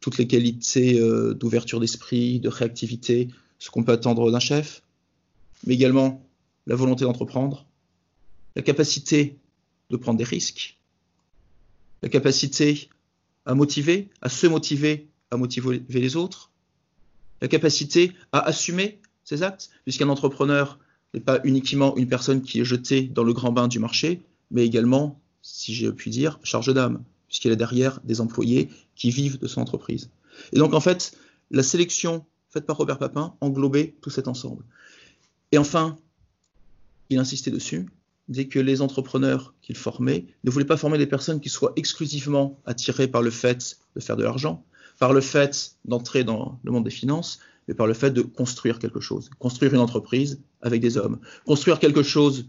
toutes 0.00 0.18
les 0.18 0.26
qualités 0.26 1.00
euh, 1.00 1.34
d'ouverture 1.34 1.80
d'esprit, 1.80 2.40
de 2.40 2.48
réactivité, 2.48 3.28
ce 3.58 3.70
qu'on 3.70 3.84
peut 3.84 3.92
attendre 3.92 4.30
d'un 4.30 4.40
chef, 4.40 4.82
mais 5.66 5.74
également 5.74 6.26
la 6.66 6.74
volonté 6.74 7.04
d'entreprendre, 7.04 7.66
la 8.56 8.62
capacité 8.62 9.38
de 9.90 9.96
prendre 9.96 10.18
des 10.18 10.24
risques, 10.24 10.78
la 12.02 12.08
capacité 12.08 12.88
à 13.46 13.54
motiver, 13.54 14.10
à 14.20 14.28
se 14.28 14.46
motiver, 14.46 15.08
à 15.30 15.36
motiver 15.36 15.82
les 15.88 16.16
autres, 16.16 16.50
la 17.40 17.48
capacité 17.48 18.12
à 18.32 18.40
assumer 18.40 19.00
ses 19.24 19.42
actes, 19.42 19.70
puisqu'un 19.84 20.08
entrepreneur 20.08 20.78
n'est 21.14 21.20
pas 21.20 21.40
uniquement 21.44 21.96
une 21.96 22.08
personne 22.08 22.42
qui 22.42 22.60
est 22.60 22.64
jetée 22.64 23.02
dans 23.02 23.24
le 23.24 23.32
grand 23.32 23.52
bain 23.52 23.68
du 23.68 23.78
marché, 23.78 24.22
mais 24.50 24.64
également, 24.64 25.20
si 25.42 25.74
je 25.74 25.88
puis 25.88 26.10
dire, 26.10 26.38
charge 26.42 26.72
d'âme, 26.72 27.02
puisqu'il 27.28 27.52
a 27.52 27.56
derrière 27.56 28.00
des 28.04 28.20
employés 28.20 28.70
qui 28.94 29.10
vivent 29.10 29.38
de 29.38 29.48
son 29.48 29.60
entreprise. 29.60 30.10
Et 30.52 30.58
donc, 30.58 30.74
en 30.74 30.80
fait, 30.80 31.16
la 31.50 31.62
sélection 31.62 32.24
faite 32.48 32.66
par 32.66 32.76
Robert 32.76 32.98
Papin 32.98 33.34
englobait 33.40 33.94
tout 34.00 34.10
cet 34.10 34.28
ensemble. 34.28 34.64
Et 35.50 35.58
enfin, 35.58 35.96
il 37.10 37.18
insistait 37.18 37.50
dessus, 37.50 37.88
dès 38.28 38.46
que 38.46 38.58
les 38.58 38.80
entrepreneurs 38.80 39.54
qu'il 39.62 39.76
formait 39.76 40.26
ne 40.44 40.50
voulaient 40.50 40.64
pas 40.64 40.76
former 40.76 40.98
des 40.98 41.06
personnes 41.06 41.40
qui 41.40 41.48
soient 41.48 41.72
exclusivement 41.76 42.60
attirées 42.64 43.08
par 43.08 43.22
le 43.22 43.30
fait 43.30 43.78
de 43.96 44.00
faire 44.00 44.16
de 44.16 44.22
l'argent, 44.22 44.64
par 44.98 45.12
le 45.12 45.20
fait 45.20 45.76
d'entrer 45.84 46.24
dans 46.24 46.58
le 46.62 46.70
monde 46.70 46.84
des 46.84 46.90
finances, 46.90 47.40
mais 47.68 47.74
par 47.74 47.86
le 47.86 47.94
fait 47.94 48.10
de 48.10 48.22
construire 48.22 48.78
quelque 48.78 49.00
chose, 49.00 49.30
construire 49.38 49.74
une 49.74 49.80
entreprise 49.80 50.40
avec 50.60 50.80
des 50.80 50.96
hommes, 50.96 51.20
construire 51.44 51.78
quelque 51.78 52.02
chose 52.02 52.46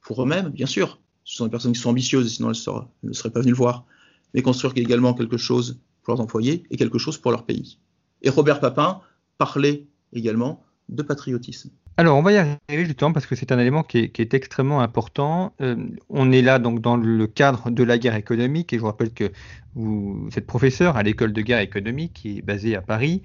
pour 0.00 0.22
eux-mêmes, 0.22 0.50
bien 0.50 0.66
sûr, 0.66 1.00
ce 1.26 1.36
sont 1.36 1.44
des 1.44 1.50
personnes 1.50 1.72
qui 1.72 1.80
sont 1.80 1.90
ambitieuses, 1.90 2.36
sinon 2.36 2.52
elles, 2.52 2.82
ne 3.02 3.12
seraient 3.12 3.30
pas 3.30 3.40
venues 3.40 3.50
le 3.50 3.56
voir, 3.56 3.84
mais 4.32 4.42
construire 4.42 4.72
également 4.76 5.12
quelque 5.12 5.36
chose 5.36 5.80
pour 6.02 6.14
leurs 6.14 6.20
employés 6.20 6.62
et 6.70 6.76
quelque 6.76 6.98
chose 6.98 7.18
pour 7.18 7.32
leur 7.32 7.44
pays. 7.44 7.78
Et 8.22 8.30
Robert 8.30 8.60
Papin 8.60 9.00
parlait 9.36 9.86
également 10.12 10.64
de 10.88 11.02
patriotisme. 11.02 11.70
Alors, 11.98 12.16
on 12.16 12.22
va 12.22 12.32
y 12.32 12.36
arriver 12.36 12.84
justement 12.84 13.12
parce 13.12 13.26
que 13.26 13.34
c'est 13.34 13.50
un 13.50 13.58
élément 13.58 13.82
qui 13.82 13.98
est, 13.98 14.34
extrêmement 14.34 14.82
important. 14.82 15.54
Euh, 15.60 15.76
on 16.10 16.30
est 16.30 16.42
là 16.42 16.58
donc 16.58 16.80
dans 16.80 16.96
le 16.96 17.26
cadre 17.26 17.70
de 17.70 17.82
la 17.82 17.98
guerre 17.98 18.14
économique 18.14 18.72
et 18.72 18.76
je 18.76 18.82
vous 18.82 18.86
rappelle 18.86 19.12
que 19.12 19.32
vous 19.74 20.28
êtes 20.36 20.46
professeur 20.46 20.96
à 20.96 21.02
l'école 21.02 21.32
de 21.32 21.40
guerre 21.40 21.60
économique 21.60 22.12
qui 22.12 22.38
est 22.38 22.42
basée 22.42 22.76
à 22.76 22.82
Paris. 22.82 23.22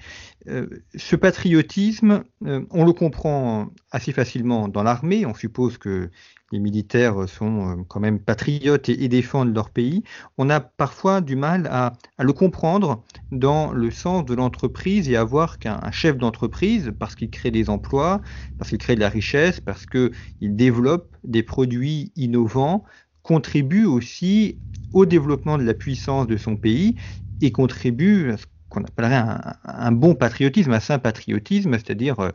Euh, 0.48 0.68
ce 0.96 1.18
patriotisme, 1.18 2.24
euh, 2.46 2.62
on 2.72 2.86
le 2.86 2.94
comprend 2.94 3.68
assez 3.92 4.14
facilement 4.14 4.70
dans 4.70 4.84
l'armée. 4.84 5.26
On 5.26 5.36
suppose 5.36 5.78
que 5.78 6.10
les 6.52 6.60
militaires 6.60 7.28
sont 7.28 7.70
euh, 7.70 7.84
quand 7.88 8.00
même 8.00 8.20
patriotes 8.20 8.90
et, 8.90 9.08
défendent 9.08 9.54
leur 9.54 9.70
pays, 9.70 10.04
on 10.38 10.50
a 10.50 10.60
parfois 10.60 11.22
du 11.22 11.36
mal 11.36 11.68
à, 11.72 11.94
le 12.20 12.34
comprendre 12.34 13.04
dans 13.32 13.72
le 13.72 13.92
sens 13.92 14.26
de 14.26 14.34
l'entreprise 14.34 15.10
et 15.10 15.16
à 15.16 15.24
voir 15.24 15.60
qu'un 15.60 15.92
chef 15.92 16.18
d'entreprise, 16.18 16.92
parce 16.98 17.16
qu'il 17.16 17.30
crée 17.30 17.52
des 17.52 17.70
emplois, 17.70 18.22
parce 18.58 18.70
qu'il 18.70 18.78
crée 18.78 18.96
de 18.96 19.00
la 19.00 19.10
richesse, 19.10 19.60
parce 19.60 19.86
qu'il 19.86 20.12
développe 20.42 21.16
des 21.24 21.44
produits 21.44 22.12
innovants, 22.16 22.84
contribue 23.24 23.86
aussi 23.86 24.60
au 24.94 25.06
développement 25.06 25.58
de 25.58 25.64
la 25.64 25.74
puissance 25.74 26.28
de 26.28 26.38
son 26.38 26.58
pays 26.58 26.96
et 27.42 27.52
contribue 27.52 28.32
à 28.32 28.38
ce 28.38 28.46
qu'on 28.70 28.84
appellerait 28.84 29.16
un, 29.16 29.42
un, 29.64 29.92
bon 29.92 30.16
patriotisme, 30.16 30.72
un 30.72 30.80
saint 30.80 31.00
patriotisme, 31.00 31.74
c'est-à-dire 31.74 32.20
euh, 32.20 32.30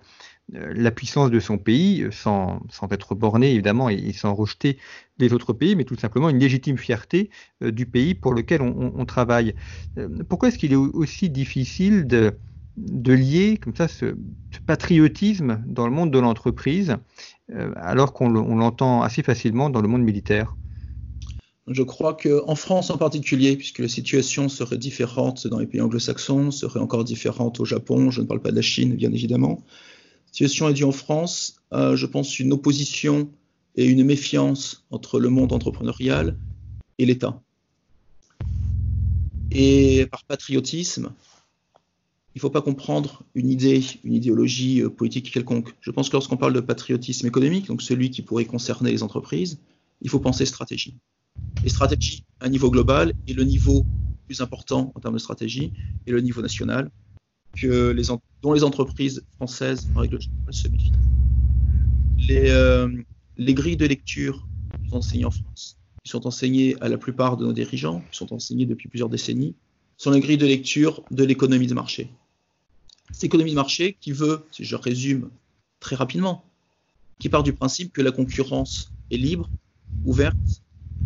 la 0.53 0.91
puissance 0.91 1.31
de 1.31 1.41
son 1.41 1.59
pays, 1.59 2.03
euh, 2.03 2.11
sans, 2.11 2.61
être 2.91 3.15
borné 3.15 3.53
évidemment 3.53 3.89
et, 3.89 4.13
sans 4.13 4.35
rejeter 4.35 4.79
les 5.19 5.33
autres 5.33 5.53
pays, 5.53 5.75
mais 5.75 5.85
tout 5.85 5.97
simplement 5.97 6.31
une 6.31 6.39
légitime 6.39 6.79
fierté 6.79 7.31
euh, 7.63 7.73
du 7.73 7.87
pays 7.87 8.15
pour 8.15 8.33
lequel 8.33 8.63
on, 8.63 9.05
travaille. 9.07 9.55
pourquoi 10.29 10.49
est-ce 10.49 10.59
qu'il 10.59 10.73
est 10.73 10.77
aussi 10.77 11.31
difficile 11.31 12.07
de, 12.07 12.39
lier 12.77 13.57
comme 13.57 13.75
ça 13.75 13.89
ce, 13.89 14.17
patriotisme 14.67 15.63
dans 15.67 15.87
le 15.87 15.93
monde 15.93 16.11
de 16.11 16.19
l'entreprise, 16.19 16.97
alors 17.77 18.13
qu'on 18.13 18.29
l'entend 18.29 19.03
assez 19.03 19.23
facilement 19.23 19.71
dans 19.71 19.81
le 19.81 19.89
monde 19.89 20.03
militaire? 20.03 20.57
Je 21.69 21.83
crois 21.83 22.17
qu'en 22.17 22.55
France 22.55 22.91
en 22.91 22.99
particulier, 22.99 23.57
puisque 23.57 23.81
la 23.81 23.89
situation 23.89 24.49
serait 24.49 24.79
différente 24.79 25.47
dans 25.47 25.59
les 25.59 25.67
pays 25.67 25.81
anglo-saxons, 25.81 26.51
serait 26.51 26.81
encore 26.81 27.05
différente 27.05 27.61
au 27.61 27.65
Japon, 27.65 28.11
je 28.11 28.23
ne 28.23 28.27
parle 28.27 28.41
pas 28.41 28.51
de 28.51 28.57
la 28.57 28.63
Chine 28.63 28.95
bien 28.95 29.13
évidemment, 29.13 29.63
situation 30.37 30.69
est 30.69 30.75
due 30.75 30.85
en 30.85 30.93
France 30.93 31.57
je 31.73 32.07
pense, 32.07 32.39
une 32.39 32.53
opposition 32.53 33.31
et 33.77 33.85
une 33.85 34.05
méfiance 34.05 34.85
entre 34.91 35.21
le 35.21 35.29
monde 35.29 35.53
entrepreneurial 35.53 36.39
et 36.99 37.07
l'État. 37.07 37.43
Et 39.51 40.07
par 40.11 40.25
patriotisme, 40.25 41.13
il 42.35 42.39
ne 42.39 42.41
faut 42.41 42.51
pas 42.51 42.63
comprendre 42.63 43.23
une 43.35 43.49
idée, 43.49 43.83
une 44.05 44.15
idéologie 44.15 44.83
euh, 44.83 44.91
politique 44.91 45.31
quelconque. 45.31 45.75
Je 45.81 45.91
pense 45.91 46.09
que 46.11 46.15
lorsqu'on 46.17 46.37
parle 46.37 46.53
de 46.53 46.61
patriotisme 46.61 47.27
économique, 47.27 47.67
donc 47.67 47.81
celui 47.81 48.11
qui 48.11 48.23
pourrait 48.23 48.45
concerner 48.45 48.91
les 48.91 49.03
entreprises, 49.03 49.59
il 50.03 50.11
faut 50.11 50.21
penser 50.21 50.45
stratégie. 50.45 50.97
Et 51.65 51.71
stratégie 51.71 52.25
à 52.41 52.49
niveau 52.49 52.71
global 52.71 53.15
et 53.27 53.33
le 53.33 53.45
niveau 53.45 53.87
plus 54.27 54.41
important 54.43 54.93
en 54.95 55.01
termes 55.01 55.15
de 55.15 55.21
stratégie 55.21 55.73
est 56.07 56.11
le 56.11 56.21
niveau 56.21 56.43
national, 56.43 56.91
dont 58.43 58.53
les 58.53 58.65
entreprises 58.65 59.25
françaises, 59.37 59.89
en 59.95 60.01
règle 60.01 60.21
générale, 60.21 60.55
se 60.55 60.69
méfient. 60.69 60.93
Les, 62.19 62.51
euh, 62.51 62.89
les 63.37 63.55
grilles 63.55 63.77
de 63.77 63.87
lecture 63.87 64.47
qui 64.83 64.91
sont 64.91 64.97
enseignées 64.97 65.25
en 65.25 65.31
France, 65.31 65.79
qui 66.05 66.11
sont 66.11 66.27
enseignées 66.27 66.77
à 66.81 66.89
la 66.89 66.99
plupart 66.99 67.37
de 67.37 67.45
nos 67.45 67.53
dirigeants, 67.53 68.03
qui 68.11 68.19
sont 68.19 68.33
enseignées 68.33 68.67
depuis 68.67 68.89
plusieurs 68.89 69.09
décennies, 69.09 69.55
sont 69.97 70.11
les 70.11 70.21
grilles 70.21 70.39
de 70.39 70.47
lecture 70.47 71.03
de 71.11 71.25
l'économie 71.25 71.67
de 71.67 71.75
marché. 71.75 72.11
Cette 73.13 73.25
économie 73.25 73.51
de 73.51 73.57
marché 73.57 73.97
qui 74.01 74.13
veut, 74.13 74.45
si 74.51 74.65
je 74.65 74.77
résume 74.77 75.31
très 75.81 75.97
rapidement, 75.97 76.45
qui 77.19 77.29
part 77.29 77.43
du 77.43 77.53
principe 77.53 77.93
que 77.93 78.03
la 78.03 78.11
concurrence 78.11 78.93
est 79.11 79.17
libre, 79.17 79.49
ouverte 80.05 80.37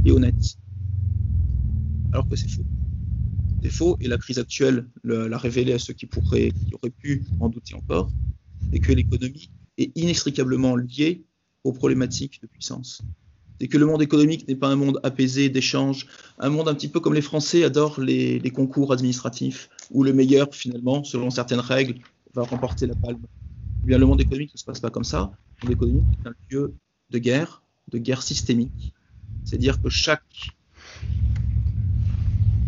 et 0.04 0.10
honnête. 0.10 0.56
Alors 2.12 2.26
que 2.28 2.34
c'est 2.34 2.48
faux 2.48 2.64
défaut, 3.60 3.96
et 4.00 4.08
la 4.08 4.18
crise 4.18 4.38
actuelle 4.38 4.86
l'a 5.04 5.38
révélé 5.38 5.72
à 5.72 5.78
ceux 5.78 5.94
qui, 5.94 6.06
pourraient, 6.06 6.52
qui 6.66 6.74
auraient 6.74 6.90
pu 6.90 7.24
en 7.38 7.48
douter 7.48 7.74
encore, 7.74 8.10
et 8.72 8.80
que 8.80 8.92
l'économie 8.92 9.50
est 9.78 9.96
inextricablement 9.96 10.76
liée 10.76 11.24
aux 11.64 11.72
problématiques 11.72 12.40
de 12.42 12.46
puissance. 12.46 13.02
C'est 13.60 13.68
que 13.68 13.76
le 13.76 13.84
monde 13.84 14.00
économique 14.00 14.48
n'est 14.48 14.56
pas 14.56 14.68
un 14.68 14.76
monde 14.76 15.00
apaisé 15.02 15.50
d'échanges, 15.50 16.06
un 16.38 16.48
monde 16.48 16.68
un 16.68 16.74
petit 16.74 16.88
peu 16.88 16.98
comme 16.98 17.12
les 17.12 17.20
Français 17.20 17.62
adorent 17.62 18.00
les, 18.00 18.40
concours 18.50 18.92
administratifs, 18.92 19.68
où 19.90 20.02
le 20.02 20.14
meilleur, 20.14 20.54
finalement, 20.54 21.04
selon 21.04 21.28
certaines 21.28 21.60
règles, 21.60 22.00
va 22.32 22.42
remporter 22.42 22.86
la 22.86 22.94
palme. 22.94 23.20
Eh 23.84 23.86
bien, 23.86 23.98
le 23.98 24.06
monde 24.06 24.20
économique 24.20 24.52
ne 24.54 24.58
se 24.58 24.64
passe 24.64 24.80
pas 24.80 24.90
comme 24.90 25.04
ça. 25.04 25.32
Le 25.62 25.68
monde 25.68 25.76
économique 25.76 26.04
est 26.24 26.28
un 26.28 26.34
lieu 26.50 26.74
de 27.10 27.18
guerre, 27.18 27.62
de 27.88 27.98
guerre 27.98 28.22
systémique. 28.22 28.94
C'est-à-dire 29.44 29.80
que 29.80 29.90
chaque 29.90 30.54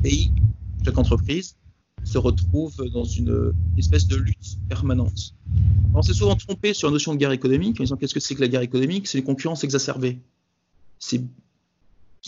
pays 0.03 0.31
chaque 0.85 0.99
entreprise 0.99 1.57
se 2.05 2.19
retrouve 2.19 2.75
dans 2.93 3.05
une 3.05 3.53
espèce 3.79 4.07
de 4.07 4.17
lutte 4.17 4.59
permanente. 4.69 5.35
On 5.95 6.03
s'est 6.03 6.15
souvent 6.15 6.35
trompé 6.35 6.75
sur 6.75 6.89
la 6.89 6.93
notion 6.93 7.13
de 7.13 7.19
guerre 7.19 7.33
économique 7.33 7.79
en 7.81 7.85
disant 7.85 7.97
qu'est-ce 7.97 8.15
que 8.15 8.21
c'est 8.21 8.35
que 8.35 8.41
la 8.41 8.49
guerre 8.49 8.63
économique? 8.63 9.07
C'est 9.07 9.19
les 9.19 9.25
concurrences 9.25 9.63
exacerbées. 9.63 10.19
Ce 10.99 11.17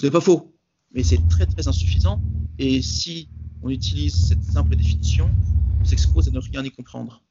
n'est 0.03 0.11
pas 0.11 0.21
faux, 0.21 0.55
mais 0.93 1.03
c'est 1.03 1.27
très 1.29 1.47
très 1.47 1.67
insuffisant. 1.67 2.21
Et 2.59 2.83
si 2.83 3.29
on 3.63 3.71
utilise 3.71 4.15
cette 4.15 4.45
simple 4.45 4.77
définition, 4.77 5.31
on 5.81 5.85
s'expose 5.85 6.29
à 6.29 6.31
ne 6.31 6.39
rien 6.39 6.63
y 6.65 6.71
comprendre. 6.71 7.23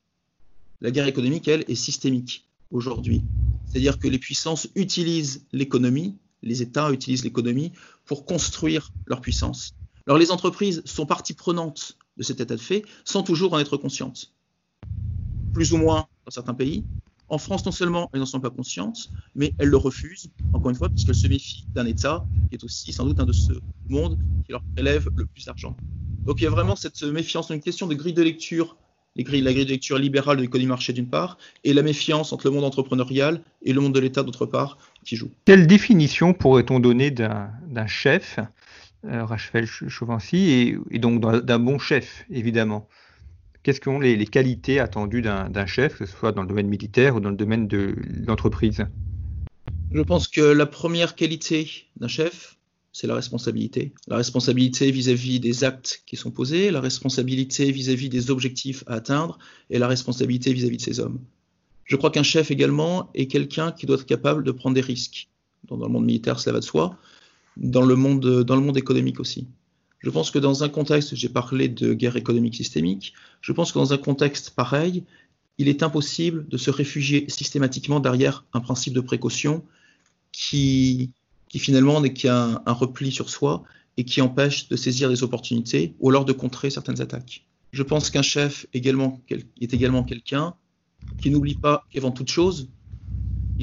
La 0.82 0.92
guerre 0.92 1.08
économique, 1.08 1.48
elle, 1.48 1.64
est 1.68 1.76
systémique 1.76 2.50
aujourd'hui. 2.72 3.24
C'est-à-dire 3.68 4.00
que 4.00 4.08
les 4.08 4.20
puissances 4.20 4.68
utilisent 4.76 5.46
l'économie, 5.54 6.18
les 6.42 6.62
États 6.62 6.92
utilisent 6.92 7.24
l'économie 7.24 7.72
pour 8.06 8.26
construire 8.26 8.92
leur 9.06 9.22
puissance. 9.22 9.76
Alors 10.08 10.18
les 10.18 10.32
entreprises 10.32 10.82
sont 10.86 11.06
partie 11.06 11.34
prenante 11.34 11.98
de 12.18 12.24
cet 12.24 12.42
état 12.42 12.56
de 12.56 12.62
fait 12.62 12.84
sans 13.06 13.24
toujours 13.24 13.54
en 13.54 13.60
être 13.60 13.78
conscientes. 13.78 14.34
Plus 15.54 15.74
ou 15.74 15.78
moins 15.78 16.08
dans 16.26 16.32
certains 16.32 16.54
pays. 16.54 16.84
En 17.30 17.38
France, 17.38 17.66
non 17.66 17.72
seulement 17.72 18.10
elles 18.14 18.20
n'en 18.20 18.26
sont 18.26 18.42
pas 18.42 18.50
conscientes, 18.50 19.10
mais 19.34 19.54
elles 19.58 19.70
le 19.70 19.78
refusent, 19.78 20.30
encore 20.52 20.70
une 20.70 20.76
fois, 20.76 20.90
puisqu'elles 20.90 21.16
se 21.16 21.28
méfient 21.28 21.66
d'un 21.74 21.86
État 21.86 22.26
qui 22.50 22.56
est 22.56 22.64
aussi 22.64 22.92
sans 22.92 23.06
doute 23.06 23.20
un 23.20 23.26
de 23.26 23.32
ce 23.32 23.54
monde 23.90 24.18
qui 24.46 24.52
leur 24.52 24.64
élève 24.78 25.10
le 25.16 25.26
plus 25.26 25.46
d'argent. 25.46 25.76
Donc 26.26 26.42
il 26.42 26.44
y 26.44 26.48
a 26.48 26.50
vraiment 26.50 26.76
cette 26.76 27.02
méfiance, 27.04 27.50
une 27.50 27.62
question 27.62 27.88
de 27.88 27.96
grille 27.96 28.14
de 28.14 28.22
lecture, 28.22 28.76
la 29.16 29.24
grille 29.24 29.42
de 29.42 29.70
lecture 29.70 29.98
libérale 29.98 30.38
de 30.38 30.42
l'économie 30.42 30.68
marché 30.68 30.92
d'une 30.92 31.08
part, 31.08 31.38
et 31.64 31.74
la 31.74 31.82
méfiance 31.82 32.34
entre 32.34 32.48
le 32.48 32.54
monde 32.54 32.66
entrepreneurial 32.66 33.42
et 33.64 33.74
le 33.74 33.80
monde 33.80 33.94
de 33.94 34.00
l'État 34.00 34.24
d'autre 34.24 34.46
part 34.46 34.78
qui 35.06 35.16
joue. 35.16 35.32
Quelle 35.46 35.66
définition 35.66 36.34
pourrait-on 36.34 36.80
donner 36.80 37.10
d'un 37.12 37.88
chef 37.88 38.40
Rachel 39.04 39.66
Chauvency, 39.66 40.76
et, 40.92 41.00
donc 41.00 41.22
d'un 41.22 41.60
bon 41.60 41.78
chef, 41.80 42.26
évidemment. 42.30 42.88
Quelles 43.64 43.82
sont 43.82 44.00
les, 44.00 44.16
les 44.16 44.28
qualités 44.28 44.80
attendues 44.80 45.22
d'un 45.22 45.66
chef, 45.66 46.00
que 46.00 46.06
ce 46.06 46.12
soit 46.12 46.32
dans 46.32 46.42
le 46.42 46.48
domaine 46.48 46.68
militaire 46.68 47.16
ou 47.16 47.20
dans 47.20 47.30
le 47.30 47.36
domaine 47.36 47.68
de 47.68 47.96
l'entreprise? 48.28 48.86
Je 49.92 50.02
pense 50.02 50.28
que 50.28 50.42
la 50.42 50.66
première 50.66 51.16
qualité 51.16 51.70
d'un 51.98 52.08
chef, 52.08 52.58
c'est 52.92 53.08
la 53.08 53.16
responsabilité. 53.16 53.94
La 54.08 54.18
responsabilité 54.18 54.92
vis-à-vis 54.92 55.40
des 55.40 55.64
actes 55.64 56.04
qui 56.06 56.16
sont 56.16 56.32
posés, 56.32 56.72
la 56.72 56.82
responsabilité 56.82 57.72
vis-à-vis 57.72 58.10
des 58.10 58.32
objectifs 58.32 58.84
à 58.88 58.96
atteindre 58.96 59.40
et 59.70 59.80
la 59.80 59.88
responsabilité 59.88 60.54
vis-à-vis 60.54 60.78
de 60.78 60.82
ses 60.82 61.00
hommes. 61.00 61.20
Je 61.86 61.96
crois 61.96 62.12
qu'un 62.12 62.24
chef 62.24 62.52
également 62.52 63.10
est 63.14 63.28
quelqu'un 63.28 63.72
qui 63.72 63.86
doit 63.86 63.98
être 63.98 64.06
capable 64.06 64.44
de 64.44 64.52
prendre 64.52 64.76
des 64.76 64.82
risques. 64.82 65.30
Dans 65.68 65.78
le 65.78 65.88
monde 65.88 66.06
militaire, 66.06 66.40
cela 66.40 66.54
va 66.54 66.60
de 66.60 66.66
soi 66.66 66.98
dans 67.58 67.84
le 67.84 67.96
monde, 67.96 68.44
dans 68.44 68.56
le 68.56 68.62
monde 68.62 68.78
économique 68.78 69.20
aussi. 69.20 69.48
Je 70.00 70.10
pense 70.10 70.32
que 70.32 70.40
dans 70.40 70.64
un 70.64 70.70
contexte, 70.70 71.16
j'ai 71.16 71.30
parlé 71.30 71.70
de 71.70 71.94
guerre 71.94 72.18
économique 72.18 72.56
systémique, 72.56 73.14
je 73.42 73.52
pense 73.54 73.72
que 73.72 73.80
dans 73.80 73.94
un 73.94 73.98
contexte 73.98 74.50
pareil, 74.52 75.04
il 75.58 75.70
est 75.70 75.84
impossible 75.84 76.48
de 76.48 76.58
se 76.58 76.72
réfugier 76.72 77.26
systématiquement 77.30 78.00
derrière 78.00 78.46
un 78.54 78.60
principe 78.60 78.94
de 78.94 79.02
précaution 79.02 79.64
qui, 80.32 81.12
qui 81.48 81.60
finalement 81.60 82.02
n'est 82.02 82.14
qu'un 82.14 82.62
un 82.66 82.74
repli 82.74 83.12
sur 83.12 83.30
soi 83.30 83.64
et 83.98 84.04
qui 84.04 84.22
empêche 84.22 84.68
de 84.68 84.76
saisir 84.76 85.10
des 85.10 85.24
opportunités 85.24 85.96
ou 86.00 86.10
alors 86.10 86.26
de 86.26 86.34
contrer 86.34 86.70
certaines 86.70 87.00
attaques. 87.00 87.46
Je 87.72 87.84
pense 87.84 88.10
qu'un 88.10 88.22
chef 88.22 88.66
également, 88.74 89.22
est 89.30 89.74
également 89.74 90.04
quelqu'un 90.04 90.56
qui 91.20 91.30
n'oublie 91.30 91.56
pas 91.56 91.86
qu'avant 91.92 92.12
toute 92.12 92.30
chose, 92.30 92.70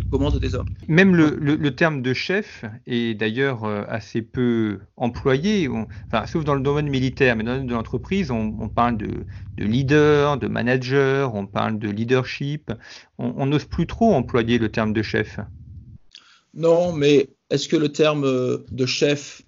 il 0.00 0.08
commande 0.08 0.38
des 0.38 0.54
hommes. 0.54 0.68
Même 0.88 1.14
le, 1.14 1.74
terme 1.74 2.02
de 2.02 2.12
chef 2.12 2.64
est 2.86 3.14
d'ailleurs 3.14 3.64
euh, 3.64 3.84
assez 3.88 4.22
peu 4.22 4.80
employé, 4.96 5.68
enfin, 5.68 6.26
sauf 6.26 6.44
dans 6.44 6.54
le 6.54 6.62
domaine 6.62 6.88
militaire, 6.88 7.36
mais 7.36 7.44
dans 7.44 7.52
le 7.52 7.56
domaine 7.58 7.68
de 7.68 7.74
l'entreprise, 7.74 8.30
on, 8.30 8.68
parle 8.68 8.96
de, 8.96 9.24
leader, 9.58 10.38
de 10.38 10.48
manager, 10.48 11.34
on 11.34 11.46
parle 11.46 11.78
de 11.78 11.88
leadership. 11.88 12.72
On 13.18 13.46
n'ose 13.46 13.64
plus 13.64 13.86
trop 13.86 14.14
employer 14.14 14.58
le 14.58 14.70
terme 14.70 14.92
de 14.92 15.02
chef. 15.02 15.38
Non, 16.54 16.92
mais 16.92 17.28
est-ce 17.50 17.68
que 17.68 17.76
le 17.76 17.90
terme 17.90 18.24
euh, 18.24 18.58
de 18.70 18.86
chef 18.86 19.42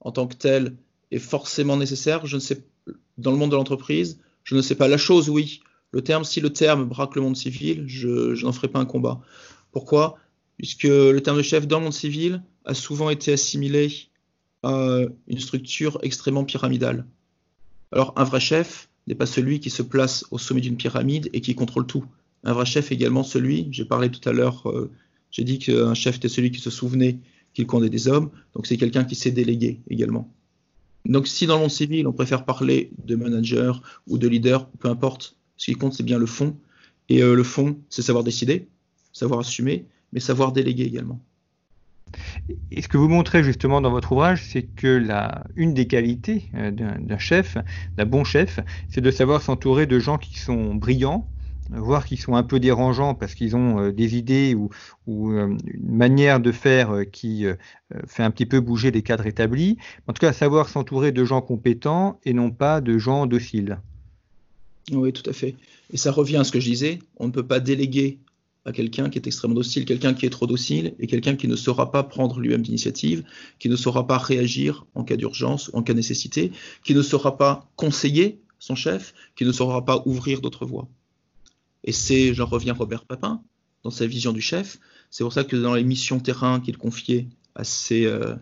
en 0.00 0.10
tant 0.12 0.26
que 0.26 0.34
tel 0.34 0.76
est 1.10 1.18
forcément 1.18 1.76
nécessaire? 1.76 2.26
Je 2.26 2.36
ne 2.36 2.40
sais 2.40 2.62
dans 3.18 3.32
le 3.32 3.36
monde 3.36 3.50
de 3.50 3.56
l'entreprise, 3.56 4.20
je 4.44 4.54
ne 4.54 4.62
sais 4.62 4.74
pas. 4.74 4.88
La 4.88 4.96
chose, 4.96 5.28
oui. 5.28 5.60
Le 5.90 6.02
terme, 6.02 6.24
si 6.24 6.40
le 6.40 6.50
terme 6.50 6.84
braque 6.84 7.16
le 7.16 7.22
monde 7.22 7.36
civil, 7.36 7.84
je, 7.86 8.42
n'en 8.44 8.52
ferai 8.52 8.68
pas 8.68 8.78
un 8.78 8.84
combat. 8.84 9.20
Pourquoi? 9.72 10.16
Puisque 10.56 10.84
le 10.84 11.18
terme 11.20 11.38
de 11.38 11.42
chef 11.42 11.66
dans 11.66 11.78
le 11.78 11.84
monde 11.84 11.92
civil 11.92 12.42
a 12.64 12.74
souvent 12.74 13.10
été 13.10 13.32
assimilé 13.32 13.92
à 14.62 15.00
une 15.28 15.38
structure 15.38 15.98
extrêmement 16.02 16.44
pyramidale. 16.44 17.06
Alors, 17.92 18.12
un 18.16 18.24
vrai 18.24 18.40
chef 18.40 18.88
n'est 19.06 19.14
pas 19.14 19.26
celui 19.26 19.60
qui 19.60 19.70
se 19.70 19.82
place 19.82 20.24
au 20.30 20.38
sommet 20.38 20.60
d'une 20.60 20.76
pyramide 20.76 21.30
et 21.32 21.40
qui 21.40 21.54
contrôle 21.54 21.86
tout. 21.86 22.04
Un 22.44 22.52
vrai 22.52 22.66
chef 22.66 22.92
est 22.92 22.94
également 22.94 23.22
celui, 23.22 23.68
j'ai 23.70 23.84
parlé 23.84 24.10
tout 24.10 24.26
à 24.28 24.32
l'heure, 24.32 24.68
euh, 24.68 24.90
j'ai 25.30 25.44
dit 25.44 25.58
qu'un 25.58 25.94
chef 25.94 26.16
était 26.16 26.28
celui 26.28 26.50
qui 26.50 26.60
se 26.60 26.70
souvenait 26.70 27.18
qu'il 27.54 27.66
comptait 27.66 27.88
des 27.88 28.08
hommes, 28.08 28.30
donc 28.54 28.66
c'est 28.66 28.76
quelqu'un 28.76 29.04
qui 29.04 29.14
sait 29.14 29.30
déléguer 29.30 29.80
également. 29.88 30.32
Donc 31.04 31.26
si 31.26 31.46
dans 31.46 31.54
le 31.54 31.62
monde 31.62 31.70
civil, 31.70 32.06
on 32.06 32.12
préfère 32.12 32.44
parler 32.44 32.90
de 33.04 33.16
manager 33.16 33.82
ou 34.06 34.18
de 34.18 34.28
leader, 34.28 34.68
peu 34.68 34.88
importe, 34.88 35.36
ce 35.56 35.66
qui 35.66 35.74
compte, 35.74 35.94
c'est 35.94 36.02
bien 36.02 36.18
le 36.18 36.26
fond. 36.26 36.56
Et 37.08 37.22
euh, 37.22 37.34
le 37.34 37.42
fond, 37.42 37.78
c'est 37.88 38.02
savoir 38.02 38.22
décider, 38.22 38.68
savoir 39.18 39.40
assumer, 39.40 39.84
mais 40.12 40.20
savoir 40.20 40.52
déléguer 40.52 40.84
également. 40.84 41.20
Et 42.70 42.80
ce 42.80 42.88
que 42.88 42.96
vous 42.96 43.08
montrez 43.08 43.44
justement 43.44 43.80
dans 43.82 43.90
votre 43.90 44.12
ouvrage, 44.12 44.42
c'est 44.42 44.62
que 44.62 44.86
la, 44.86 45.44
une 45.56 45.74
des 45.74 45.86
qualités 45.86 46.44
euh, 46.54 46.70
d'un 46.70 47.18
chef, 47.18 47.58
d'un 47.96 48.06
bon 48.06 48.24
chef, 48.24 48.60
c'est 48.88 49.02
de 49.02 49.10
savoir 49.10 49.42
s'entourer 49.42 49.86
de 49.86 49.98
gens 49.98 50.16
qui 50.16 50.38
sont 50.38 50.74
brillants, 50.74 51.28
voire 51.68 52.06
qui 52.06 52.16
sont 52.16 52.34
un 52.34 52.42
peu 52.42 52.60
dérangeants 52.60 53.14
parce 53.14 53.34
qu'ils 53.34 53.56
ont 53.56 53.78
euh, 53.78 53.92
des 53.92 54.16
idées 54.16 54.54
ou, 54.54 54.70
une 55.06 55.58
manière 55.82 56.40
de 56.40 56.52
faire 56.52 56.90
qui 57.10 57.46
fait 58.06 58.22
un 58.22 58.30
petit 58.30 58.46
peu 58.46 58.60
bouger 58.60 58.90
les 58.90 59.02
cadres 59.02 59.26
établis. 59.26 59.78
En 60.06 60.12
tout 60.12 60.20
cas, 60.20 60.32
savoir 60.32 60.68
s'entourer 60.68 61.12
de 61.12 61.24
gens 61.24 61.40
compétents 61.40 62.20
et 62.24 62.32
non 62.32 62.50
pas 62.50 62.80
de 62.80 62.98
gens 62.98 63.26
dociles. 63.26 63.78
Oui, 64.92 65.12
tout 65.12 65.28
à 65.28 65.32
fait. 65.32 65.54
Et 65.92 65.96
ça 65.96 66.12
revient 66.12 66.36
à 66.36 66.44
ce 66.44 66.52
que 66.52 66.60
je 66.60 66.68
disais, 66.70 66.98
on 67.18 67.26
ne 67.26 67.32
peut 67.32 67.46
pas 67.46 67.60
déléguer 67.60 68.18
à 68.68 68.72
quelqu'un 68.72 69.08
qui 69.08 69.18
est 69.18 69.26
extrêmement 69.26 69.54
docile, 69.54 69.86
quelqu'un 69.86 70.12
qui 70.12 70.26
est 70.26 70.30
trop 70.30 70.46
docile 70.46 70.94
et 70.98 71.06
quelqu'un 71.06 71.36
qui 71.36 71.48
ne 71.48 71.56
saura 71.56 71.90
pas 71.90 72.02
prendre 72.02 72.38
lui-même 72.38 72.60
d'initiative, 72.60 73.24
qui 73.58 73.70
ne 73.70 73.76
saura 73.76 74.06
pas 74.06 74.18
réagir 74.18 74.84
en 74.94 75.04
cas 75.04 75.16
d'urgence 75.16 75.68
ou 75.68 75.78
en 75.78 75.82
cas 75.82 75.94
de 75.94 75.96
nécessité, 75.96 76.52
qui 76.84 76.94
ne 76.94 77.00
saura 77.00 77.38
pas 77.38 77.66
conseiller 77.76 78.42
son 78.58 78.74
chef, 78.74 79.14
qui 79.36 79.46
ne 79.46 79.52
saura 79.52 79.86
pas 79.86 80.02
ouvrir 80.04 80.42
d'autres 80.42 80.66
voies. 80.66 80.86
Et 81.82 81.92
c'est, 81.92 82.34
j'en 82.34 82.44
reviens 82.44 82.74
Robert 82.74 83.06
Papin, 83.06 83.42
dans 83.84 83.90
sa 83.90 84.06
vision 84.06 84.34
du 84.34 84.42
chef, 84.42 84.78
c'est 85.10 85.24
pour 85.24 85.32
ça 85.32 85.44
que 85.44 85.56
dans 85.56 85.72
les 85.72 85.84
missions 85.84 86.20
terrain 86.20 86.60
qu'il 86.60 86.76
confiait 86.76 87.26
à 87.54 87.64
ses, 87.64 88.04
euh, 88.04 88.34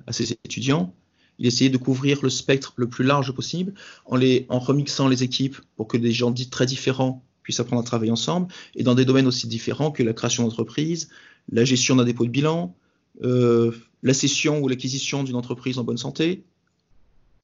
étudiants, 0.44 0.92
il 1.38 1.46
essayait 1.46 1.70
de 1.70 1.78
couvrir 1.78 2.18
le 2.24 2.30
spectre 2.30 2.72
le 2.76 2.88
plus 2.88 3.04
large 3.04 3.30
possible 3.30 3.74
en, 4.06 4.16
les, 4.16 4.44
en 4.48 4.58
remixant 4.58 5.06
les 5.06 5.22
équipes 5.22 5.58
pour 5.76 5.86
que 5.86 5.96
des 5.96 6.10
gens 6.10 6.32
dits 6.32 6.50
très 6.50 6.66
différents 6.66 7.22
puissent 7.46 7.60
apprendre 7.60 7.80
à 7.80 7.84
travailler 7.84 8.10
ensemble. 8.10 8.52
Et 8.74 8.82
dans 8.82 8.96
des 8.96 9.04
domaines 9.04 9.28
aussi 9.28 9.46
différents 9.46 9.92
que 9.92 10.02
la 10.02 10.12
création 10.12 10.42
d'entreprise, 10.42 11.10
la 11.48 11.64
gestion 11.64 11.94
d'un 11.94 12.04
dépôt 12.04 12.24
de 12.24 12.30
bilan, 12.30 12.74
euh, 13.22 13.70
la 14.02 14.14
cession 14.14 14.60
ou 14.60 14.66
l'acquisition 14.66 15.22
d'une 15.22 15.36
entreprise 15.36 15.78
en 15.78 15.84
bonne 15.84 15.96
santé, 15.96 16.42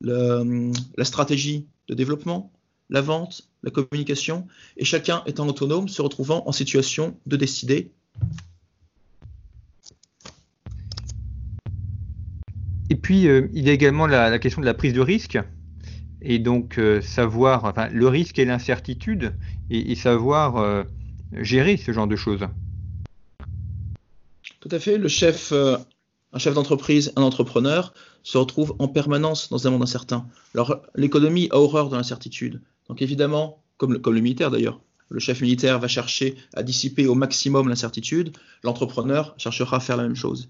la, 0.01 0.43
la, 0.97 1.05
stratégie 1.05 1.69
de 1.87 1.95
développement, 1.95 2.53
la 2.91 3.01
vente, 3.01 3.49
la 3.63 3.71
communication, 3.71 4.49
et 4.77 4.85
chacun 4.85 5.23
étant 5.27 5.47
autonome, 5.47 5.89
se 5.89 6.03
retrouvant 6.03 6.43
en 6.49 6.53
situation 6.53 7.17
de 7.27 7.37
décider. 7.37 7.93
Et 12.91 12.97
puis, 12.97 13.29
euh, 13.29 13.47
il 13.55 13.65
y 13.65 13.71
a 13.71 13.73
également 13.73 14.09
la, 14.09 14.37
question 14.41 14.61
de 14.61 14.67
la 14.67 14.75
prise 14.75 14.95
de 14.95 15.01
risque, 15.01 15.39
et 16.21 16.41
donc 16.41 16.79
euh, 16.79 17.01
savoir, 17.01 17.65
enfin, 17.65 17.89
le 17.89 18.09
risque 18.09 18.41
et 18.41 18.45
l'incertitude, 18.45 19.35
et, 19.73 19.95
savoir 19.95 20.57
euh, 20.57 20.85
gérer 21.33 21.77
ce 21.77 21.93
genre 21.93 22.07
de 22.07 22.17
choses. 22.17 22.47
Tout 24.61 24.69
à 24.71 24.79
fait. 24.79 24.99
Le 24.99 25.09
chef, 25.09 25.53
un 25.53 26.39
chef 26.39 26.55
d'entreprise, 26.55 27.13
un 27.17 27.23
entrepreneur, 27.23 27.93
se 28.23 28.39
retrouve 28.39 28.75
en 28.79 28.89
permanence 28.89 29.49
dans 29.49 29.67
un 29.67 29.71
monde 29.71 29.83
incertain. 29.83 30.27
Alors, 30.55 30.81
l'économie 30.95 31.49
a 31.51 31.57
horreur 31.57 31.89
de 31.89 31.97
l'incertitude. 31.97 32.61
Donc, 32.89 33.03
évidemment, 33.03 33.63
comme 33.77 33.93
le, 33.95 33.99
comme 33.99 34.15
le 34.15 34.21
militaire 34.21 34.51
d'ailleurs, 34.51 34.81
le 35.13 35.21
chef 35.21 35.43
militaire 35.43 35.79
va 35.79 35.89
chercher 35.89 36.37
à 36.55 36.63
dissiper 36.63 37.07
au 37.07 37.15
maximum 37.15 37.69
l'incertitude, 37.69 38.37
l'entrepreneur 38.63 39.35
cherchera 39.37 39.77
à 39.77 39.81
faire 39.81 39.97
la 39.97 40.05
même 40.05 40.17
chose. 40.17 40.49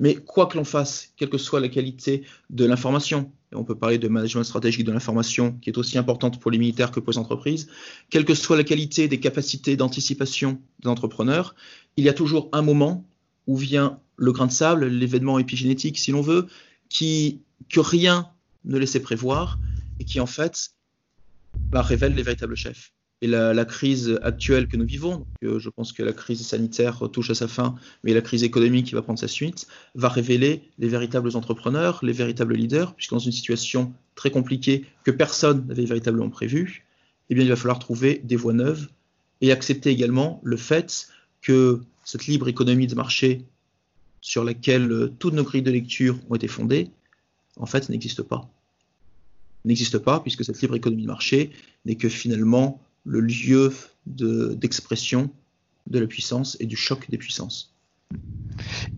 Mais 0.00 0.14
quoi 0.16 0.46
que 0.46 0.56
l'on 0.56 0.64
fasse, 0.64 1.12
quelle 1.16 1.28
que 1.28 1.38
soit 1.38 1.60
la 1.60 1.68
qualité 1.68 2.24
de 2.48 2.64
l'information, 2.64 3.30
on 3.52 3.64
peut 3.64 3.74
parler 3.74 3.98
de 3.98 4.08
management 4.08 4.44
stratégique 4.44 4.84
de 4.84 4.92
l'information 4.92 5.52
qui 5.60 5.68
est 5.68 5.76
aussi 5.76 5.98
importante 5.98 6.40
pour 6.40 6.50
les 6.50 6.56
militaires 6.56 6.90
que 6.90 7.00
pour 7.00 7.12
les 7.12 7.18
entreprises, 7.18 7.68
quelle 8.08 8.24
que 8.24 8.34
soit 8.34 8.56
la 8.56 8.64
qualité 8.64 9.08
des 9.08 9.20
capacités 9.20 9.76
d'anticipation 9.76 10.58
des 10.80 10.88
entrepreneurs, 10.88 11.54
il 11.98 12.04
y 12.04 12.08
a 12.08 12.14
toujours 12.14 12.48
un 12.52 12.62
moment 12.62 13.06
où 13.46 13.56
vient 13.56 14.00
le 14.16 14.32
grain 14.32 14.46
de 14.46 14.52
sable, 14.52 14.86
l'événement 14.86 15.38
épigénétique 15.38 15.98
si 15.98 16.12
l'on 16.12 16.22
veut, 16.22 16.46
qui, 16.88 17.42
que 17.68 17.80
rien 17.80 18.30
ne 18.64 18.78
laissait 18.78 19.00
prévoir 19.00 19.58
et 19.98 20.04
qui 20.04 20.18
en 20.18 20.26
fait 20.26 20.70
bah, 21.70 21.82
révèle 21.82 22.14
les 22.14 22.22
véritables 22.22 22.56
chefs 22.56 22.92
et 23.22 23.26
la, 23.26 23.64
crise 23.66 24.18
actuelle 24.22 24.66
que 24.66 24.78
nous 24.78 24.86
vivons, 24.86 25.26
euh, 25.44 25.58
je 25.58 25.68
pense 25.68 25.92
que 25.92 26.02
la 26.02 26.14
crise 26.14 26.40
sanitaire 26.46 27.02
touche 27.12 27.30
à 27.30 27.34
sa 27.34 27.48
fin, 27.48 27.74
mais 28.02 28.14
la 28.14 28.22
crise 28.22 28.44
économique 28.44 28.86
qui 28.86 28.94
va 28.94 29.02
prendre 29.02 29.18
sa 29.18 29.28
suite, 29.28 29.66
va 29.94 30.08
révéler 30.08 30.62
les 30.78 30.88
véritables 30.88 31.36
entrepreneurs, 31.36 32.00
les 32.02 32.12
véritables 32.12 32.54
leaders, 32.54 32.94
puisque 32.94 33.10
dans 33.10 33.18
une 33.18 33.32
situation 33.32 33.92
très 34.14 34.30
compliquée 34.30 34.86
que 35.04 35.10
personne 35.10 35.66
n'avait 35.66 35.84
véritablement 35.84 36.30
prévue, 36.30 36.86
eh 37.28 37.34
bien, 37.34 37.44
il 37.44 37.50
va 37.50 37.56
falloir 37.56 37.78
trouver 37.78 38.22
des 38.24 38.36
voies 38.36 38.54
neuves 38.54 38.88
et 39.42 39.52
accepter 39.52 39.90
également 39.90 40.40
le 40.42 40.56
fait 40.56 41.08
que 41.42 41.80
cette 42.04 42.26
libre 42.26 42.48
économie 42.48 42.86
de 42.86 42.94
marché 42.94 43.44
sur 44.22 44.44
laquelle 44.44 44.90
euh, 44.90 45.12
toutes 45.18 45.34
nos 45.34 45.44
grilles 45.44 45.62
de 45.62 45.70
lecture 45.70 46.18
ont 46.28 46.34
été 46.34 46.48
fondées, 46.48 46.90
en 47.56 47.66
fait, 47.66 47.88
n'existe 47.90 48.22
pas. 48.22 48.48
N'existe 49.66 49.98
pas, 49.98 50.20
puisque 50.20 50.44
cette 50.44 50.60
libre 50.62 50.76
économie 50.76 51.02
de 51.02 51.08
marché 51.08 51.50
n'est 51.84 51.96
que 51.96 52.08
finalement 52.08 52.80
le 53.04 53.20
lieu 53.20 53.72
d'expression 54.06 55.30
de, 55.86 55.98
la 55.98 56.06
puissance 56.06 56.56
et 56.60 56.66
du 56.66 56.76
choc 56.76 57.10
des 57.10 57.18
puissances. 57.18 57.74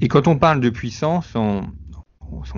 Et 0.00 0.08
quand 0.08 0.26
on 0.28 0.38
parle 0.38 0.60
de 0.60 0.70
puissance, 0.70 1.34
on, 1.34 1.62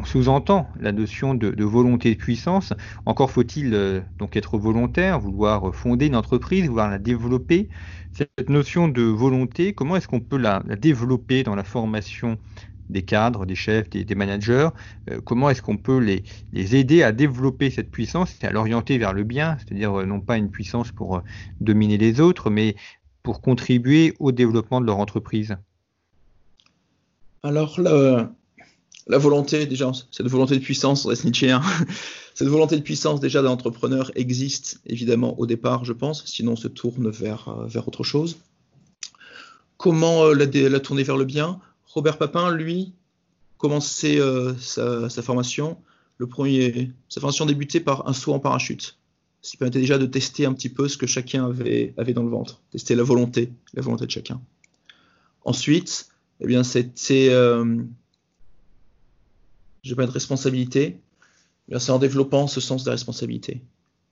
sous-entend 0.04 0.68
la 0.78 0.92
notion 0.92 1.34
de, 1.34 1.64
volonté 1.64 2.14
de 2.14 2.18
puissance. 2.18 2.72
Encore 3.06 3.30
faut-il 3.30 3.74
euh, 3.74 4.00
donc 4.18 4.36
être 4.36 4.56
volontaire, 4.56 5.18
vouloir 5.18 5.74
fonder 5.74 6.06
une 6.06 6.16
entreprise, 6.16 6.66
vouloir 6.68 6.90
la 6.90 6.98
développer. 6.98 7.68
Cette 8.12 8.48
notion 8.48 8.86
de 8.86 9.02
volonté, 9.02 9.72
comment 9.72 9.96
est-ce 9.96 10.06
qu'on 10.06 10.20
peut 10.20 10.36
la, 10.36 10.62
développer 10.80 11.42
dans 11.42 11.56
la 11.56 11.64
formation 11.64 12.38
des 12.90 13.02
cadres, 13.02 13.46
des 13.46 13.54
chefs, 13.54 13.88
des, 13.90 14.14
managers, 14.14 14.68
euh, 15.10 15.20
comment 15.24 15.50
est-ce 15.50 15.62
qu'on 15.62 15.76
peut 15.76 15.98
les, 15.98 16.76
aider 16.76 17.02
à 17.02 17.12
développer 17.12 17.70
cette 17.70 17.90
puissance 17.90 18.34
et 18.42 18.46
à 18.46 18.50
l'orienter 18.50 18.98
vers 18.98 19.12
le 19.12 19.24
bien, 19.24 19.56
c'est-à-dire 19.58 20.00
euh, 20.00 20.04
non 20.04 20.20
pas 20.20 20.36
une 20.36 20.50
puissance 20.50 20.92
pour 20.92 21.16
euh, 21.16 21.20
dominer 21.60 21.98
les 21.98 22.20
autres, 22.20 22.50
mais 22.50 22.76
pour 23.22 23.40
contribuer 23.40 24.14
au 24.18 24.32
développement 24.32 24.80
de 24.80 24.86
leur 24.86 24.98
entreprise? 24.98 25.56
Alors, 27.42 27.78
la, 27.80 29.18
volonté, 29.18 29.66
déjà, 29.66 29.92
cette 30.10 30.28
volonté 30.28 30.54
de 30.56 30.62
puissance, 30.62 31.06
Nietzsche, 31.24 31.54
cette 32.34 32.48
volonté 32.48 32.76
de 32.76 32.82
puissance 32.82 33.20
déjà 33.20 33.42
d'un 33.42 33.50
entrepreneur 33.50 34.10
existe 34.14 34.80
évidemment 34.86 35.38
au 35.38 35.46
départ, 35.46 35.84
je 35.84 35.92
pense, 35.92 36.24
sinon 36.26 36.52
on 36.52 36.56
se 36.56 36.68
tourne 36.68 37.10
vers, 37.10 37.66
vers 37.66 37.86
autre 37.86 38.02
chose. 38.02 38.38
Comment 39.76 40.32
la 40.32 40.80
tourner 40.80 41.02
vers 41.02 41.18
le 41.18 41.24
bien? 41.24 41.60
Robert 41.94 42.18
Papin, 42.18 42.52
lui, 42.52 42.92
commencé 43.56 44.20
sa, 44.58 45.22
formation, 45.22 45.78
le 46.18 46.26
premier, 46.26 46.90
sa 47.08 47.20
formation 47.20 47.46
débutait 47.46 47.78
par 47.78 48.08
un 48.08 48.12
saut 48.12 48.34
en 48.34 48.40
parachute, 48.40 48.98
ce 49.42 49.52
qui 49.52 49.56
permettait 49.56 49.78
déjà 49.78 49.96
de 49.96 50.06
tester 50.06 50.44
un 50.44 50.52
petit 50.52 50.68
peu 50.68 50.88
ce 50.88 50.96
que 50.96 51.06
chacun 51.06 51.44
avait, 51.44 51.94
dans 52.12 52.24
le 52.24 52.30
ventre, 52.30 52.62
tester 52.72 52.96
la 52.96 53.04
volonté, 53.04 53.52
la 53.74 53.82
volonté 53.82 54.06
de 54.06 54.10
chacun. 54.10 54.40
Ensuite, 55.44 56.08
eh 56.40 56.46
bien, 56.46 56.64
c'était, 56.64 57.28
euh, 57.30 57.76
pas 59.94 60.06
de 60.06 60.10
responsabilité, 60.10 60.98
c'est 61.78 61.92
en 61.92 62.00
développant 62.00 62.48
ce 62.48 62.60
sens 62.60 62.82
de 62.82 62.88
la 62.88 62.94
responsabilité. 62.94 63.62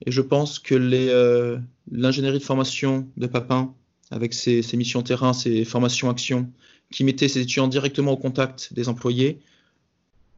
Et 0.07 0.11
je 0.11 0.21
pense 0.21 0.59
que 0.59 0.75
euh, 0.75 1.59
l'ingénierie 1.91 2.39
de 2.39 2.45
formation 2.45 3.09
de 3.17 3.27
Papin, 3.27 3.75
avec 4.11 4.35
ses, 4.35 4.63
missions 4.75 5.03
terrain, 5.03 5.33
ses 5.33 5.65
formations 5.65 6.11
actions, 6.11 6.51
qui 6.93 7.03
mettaient 7.03 7.29
ses 7.29 7.41
étudiants 7.41 7.69
directement 7.69 8.13
au 8.13 8.17
contact 8.17 8.73
des 8.73 8.89
employés, 8.89 9.41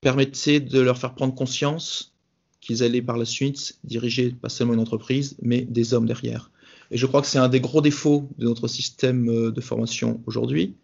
permettait 0.01 0.61
de 0.61 0.81
leur 0.81 0.97
faire 0.97 1.15
prendre 1.15 1.35
conscience 1.35 2.15
qu'ils 2.61 2.83
allaient 2.83 3.03
par 3.03 3.19
la 3.19 3.27
suite 3.27 3.79
diriger 3.85 4.31
pas 4.31 4.49
seulement 4.49 4.73
une 4.73 4.81
entreprise, 4.81 5.37
mais 5.43 5.63
des 5.63 5.93
hommes 5.93 6.07
derrière. 6.07 6.51
Et 6.91 6.97
je 6.97 7.07
crois 7.07 7.21
que 7.21 7.27
c'est 7.27 7.39
un 7.39 7.49
des 7.49 7.61
gros 7.61 7.83
défauts 7.83 8.29
de 8.39 8.47
notre 8.47 8.69
système 8.69 9.29
euh, 9.29 9.51
de 9.51 9.61
formation 9.61 10.23
aujourd'hui, 10.27 10.75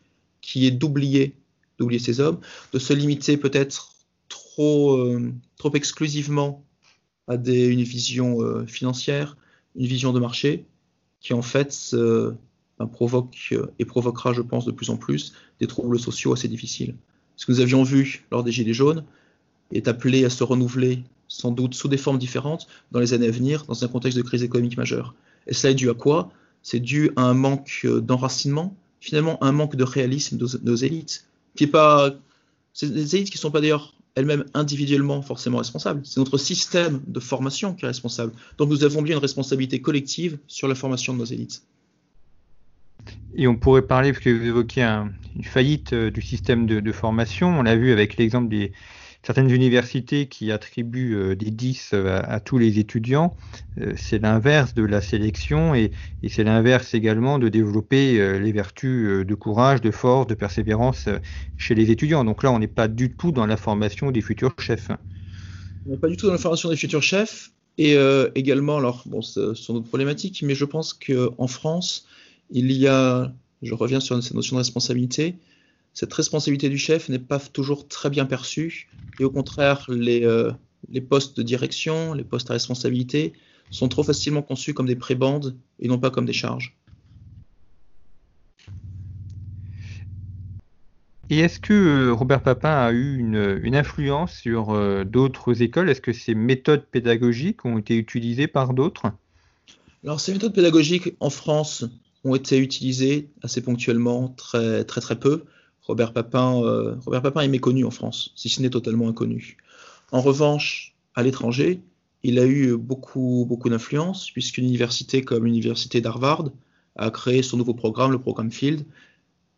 qui 0.41 0.67
est 0.67 0.71
d'oublier, 0.71 1.37
d'oublier 1.79 2.01
ces 2.01 2.21
hommes, 2.21 2.41
de 2.73 2.79
se 2.79 2.93
limiter 2.93 3.37
peut-être 3.37 3.95
trop, 4.29 4.97
euh, 4.97 5.33
trop 5.57 5.73
exclusivement 5.75 6.65
à 7.29 7.35
une 7.35 7.83
vision 7.83 8.43
euh, 8.43 8.67
financière, 8.67 9.37
une 9.77 9.87
vision 9.87 10.13
de 10.13 10.21
marché, 10.21 10.65
qui 11.21 11.33
en 11.35 11.43
fait 11.43 11.95
provoque 12.87 13.55
et 13.79 13.85
provoquera, 13.85 14.33
je 14.33 14.43
pense, 14.43 14.65
de 14.65 14.73
plus 14.73 14.91
en 14.91 14.97
plus 14.97 15.33
des 15.61 15.67
troubles 15.67 15.99
sociaux 15.99 16.33
assez 16.33 16.49
difficiles. 16.49 16.95
Ce 17.37 17.47
que 17.47 17.53
nous 17.53 17.61
avions 17.61 17.83
vu 17.83 18.25
lors 18.31 18.45
des 18.45 18.53
Gilets 18.53 18.75
jaunes 18.75 19.05
est 19.73 19.89
appelé 19.89 20.25
à 20.25 20.31
se 20.31 20.45
renouveler 20.45 21.05
sans 21.29 21.53
doute 21.53 21.75
sous 21.75 21.89
des 21.89 21.97
formes 21.97 22.19
différentes 22.19 22.67
dans 22.91 23.01
les 23.01 23.15
années 23.15 23.29
à 23.29 23.31
venir, 23.31 23.65
dans 23.67 23.85
un 23.85 23.89
contexte 23.89 24.19
de 24.19 24.23
crise 24.23 24.43
économique 24.43 24.77
majeure. 24.77 25.15
Et 25.47 25.55
cela 25.55 25.71
est 25.71 25.75
dû 25.75 25.89
à 25.89 25.95
quoi? 25.95 26.33
C'est 26.63 26.81
dû 26.81 27.11
à 27.17 27.23
un 27.23 27.35
manque 27.35 27.87
d'enracinement, 27.87 28.77
finalement 29.01 29.43
un 29.43 29.53
manque 29.53 29.77
de 29.77 29.85
réalisme 29.85 30.37
de 30.37 30.47
nos 30.63 30.75
élites, 30.75 31.27
qui 31.57 31.65
est 31.65 31.69
pas, 31.69 32.15
c'est 32.73 32.93
des 32.93 33.17
élites 33.17 33.31
qui 33.31 33.39
sont 33.39 33.51
pas 33.51 33.61
d'ailleurs 33.61 33.95
elles-mêmes 34.17 34.45
individuellement 34.55 35.23
forcément 35.23 35.59
responsables. 35.59 36.01
C'est 36.05 36.19
notre 36.19 36.37
système 36.37 37.01
de 37.07 37.21
formation 37.21 37.75
qui 37.75 37.85
est 37.85 37.89
responsable. 37.89 38.33
Donc 38.59 38.69
nous 38.69 38.85
avons 38.85 39.03
bien 39.03 39.17
une 39.17 39.23
responsabilité 39.23 39.81
collective 39.81 40.39
sur 40.47 40.69
la 40.69 40.75
formation 40.75 41.15
de 41.15 41.19
nos 41.19 41.25
élites. 41.25 41.63
Et 43.35 43.47
on 43.47 43.57
pourrait 43.57 43.83
parler, 43.83 44.13
parce 44.13 44.25
que 44.25 44.31
vous 44.31 44.47
évoquez 44.47 44.83
une 44.83 45.45
faillite 45.45 45.93
euh, 45.93 46.11
du 46.11 46.21
système 46.21 46.67
de 46.67 46.93
formation, 46.93 47.61
on 47.61 47.63
l'a 47.63 47.77
vu 47.77 47.93
avec 47.93 48.17
l'exemple 48.17 48.49
des, 48.49 48.73
certaines 49.23 49.51
universités 49.51 50.27
qui 50.27 50.51
attribuent 50.51 51.15
euh, 51.15 51.37
des 51.37 51.51
10 51.51 51.91
euh, 51.93 52.21
à, 52.25 52.41
tous 52.41 52.59
les 52.59 52.79
étudiants, 52.79 53.37
c'est 53.97 54.19
l'inverse 54.19 54.75
de 54.75 54.85
la 54.85 55.01
sélection 55.01 55.75
et, 55.75 55.93
c'est 56.29 56.45
l'inverse 56.45 56.95
également 56.95 57.39
de 57.39 57.49
développer 57.49 58.39
les 58.39 58.53
vertus 58.53 59.25
de 59.25 59.35
courage, 59.35 59.81
de 59.81 59.91
force, 59.91 60.27
de 60.27 60.35
persévérance 60.35 61.09
chez 61.57 61.75
les 61.75 61.91
étudiants. 61.91 62.25
Donc 62.25 62.43
là, 62.43 62.53
on 62.53 62.59
n'est 62.59 62.67
pas 62.67 62.89
du 62.89 63.15
tout 63.15 63.33
dans 63.33 63.47
la 63.47 63.57
formation 63.57 64.11
des 64.11 64.21
futurs 64.21 64.55
chefs. 64.59 64.91
On 65.87 65.93
n'est 65.93 65.97
pas 65.97 66.09
du 66.09 66.17
tout 66.17 66.27
dans 66.27 66.33
la 66.33 66.39
formation 66.39 66.69
des 66.69 66.77
futurs 66.77 67.03
chefs. 67.03 67.53
Et 67.79 67.97
également, 68.35 68.77
alors, 68.77 69.03
bon, 69.07 69.23
ce 69.23 69.55
sont 69.55 69.73
d'autres 69.73 69.89
problématiques, 69.89 70.43
mais 70.43 70.55
je 70.55 70.67
pense 70.67 70.93
qu'en 70.93 71.47
France, 71.47 72.07
il 72.51 72.73
y 72.73 72.87
a, 72.87 73.33
je 73.63 73.75
reviens 73.75 74.01
sur 74.01 74.23
cette 74.23 74.35
notion 74.35 74.57
de 74.57 74.61
responsabilité, 74.61 75.37
cette 75.95 76.13
responsabilité 76.13 76.69
du 76.69 76.79
chef 76.79 77.09
n'est 77.09 77.19
pas 77.19 77.39
toujours 77.39 77.89
très 77.89 78.11
bien 78.11 78.27
perçue 78.27 78.89
et 79.19 79.25
au 79.25 79.31
contraire, 79.31 79.85
les, 79.89 80.25
euh, 80.25 80.51
les, 80.91 81.01
postes 81.01 81.37
de 81.37 81.43
direction, 81.43 82.15
les 82.15 82.25
postes 82.25 82.51
à 82.51 82.55
responsabilité 82.55 83.33
sont 83.71 83.89
trop 83.89 84.03
facilement 84.03 84.43
conçus 84.43 84.75
comme 84.75 84.87
des 84.87 84.97
prébandes 84.97 85.57
et 85.79 85.89
non 85.89 85.99
pas 85.99 86.11
comme 86.11 86.27
des 86.27 86.33
charges. 86.33 86.77
Et 91.33 91.39
est-ce 91.39 91.61
que 91.61 91.73
euh, 91.73 92.13
Robert 92.13 92.43
Papin 92.43 92.73
a 92.73 92.91
eu 92.91 93.19
une, 93.19 93.61
une 93.63 93.77
influence 93.77 94.33
sur 94.33 94.71
euh, 94.71 95.05
d'autres 95.05 95.63
écoles? 95.63 95.89
Est-ce 95.89 96.01
que 96.01 96.13
ces 96.13 96.35
méthodes 96.35 96.87
pédagogiques 96.87 97.65
ont 97.65 97.79
été 97.79 97.97
utilisées 97.97 98.49
par 98.49 98.75
d'autres? 98.75 99.13
Alors 100.03 100.19
ces 100.19 100.33
méthodes 100.33 100.55
pédagogiques 100.55 101.15
en 101.21 101.31
France 101.31 101.85
ont 102.25 102.35
été 102.35 102.59
utilisées 102.59 103.31
assez 103.43 103.61
ponctuellement, 103.63 104.29
très 104.29 104.85
très 104.85 105.01
très 105.01 105.19
peu. 105.19 105.45
Robert 105.83 106.13
Papin, 106.13 106.63
euh, 106.63 106.95
Robert 107.05 107.23
Papin 107.23 107.41
est 107.41 107.49
méconnu 107.49 107.85
en 107.85 107.91
France, 107.91 108.33
si 108.37 108.49
ce 108.49 108.63
n'est 108.63 108.71
totalement 108.71 109.09
inconnu. 109.09 109.57
En 110.13 110.21
revanche, 110.21 110.95
à 111.15 111.23
l'étranger, 111.23 111.83
il 112.23 112.39
a 112.39 112.47
eu 112.47 112.77
beaucoup, 112.77 113.47
beaucoup 113.49 113.69
d'influence, 113.71 114.31
puisqu'une 114.31 114.67
université 114.67 115.23
comme 115.23 115.47
l'université 115.47 116.01
d'Harvard 116.01 116.51
a 116.97 117.11
créé 117.11 117.43
son 117.43 117.57
nouveau 117.57 117.75
programme, 117.75 118.13
le 118.13 118.19
programme 118.19 118.51
Field, 118.51 118.85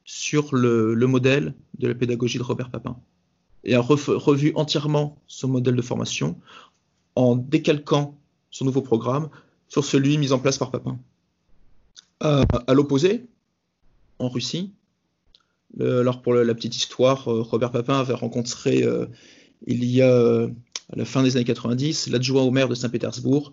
sur 0.05 0.55
le, 0.55 0.94
modèle 1.07 1.55
de 1.79 1.88
la 1.88 1.94
pédagogie 1.94 2.38
de 2.38 2.42
Robert 2.42 2.70
Papin. 2.70 2.96
Et 3.64 3.75
a 3.75 3.81
revu 3.81 4.53
entièrement 4.55 5.18
son 5.27 5.48
modèle 5.48 5.77
de 5.77 5.83
formation 5.83 6.38
en 7.14 7.37
décalquant 7.37 8.18
son 8.51 8.64
nouveau 8.64 8.83
programme 8.83 9.29
sur 9.68 9.85
celui 9.85 10.18
mis 10.18 10.33
en 10.33 10.38
place 10.38 10.59
par 10.59 10.70
Papin. 10.70 10.98
Euh, 12.24 12.44
à 12.68 12.74
l'opposé, 12.74 13.26
en 14.20 14.28
Russie, 14.28 14.72
alors 15.80 16.22
pour 16.22 16.35
la 16.35 16.54
petite 16.54 16.76
histoire, 16.76 17.28
euh, 17.28 17.42
Robert 17.42 17.72
Papin 17.72 17.98
avait 17.98 18.12
rencontré 18.12 18.85
euh, 18.85 19.06
il 19.66 19.85
y 19.85 20.02
a 20.02 20.44
à 20.44 20.96
la 20.96 21.04
fin 21.04 21.22
des 21.22 21.37
années 21.37 21.44
90 21.44 22.08
l'adjoint 22.11 22.42
au 22.42 22.50
maire 22.50 22.68
de 22.68 22.74
Saint-Pétersbourg 22.74 23.52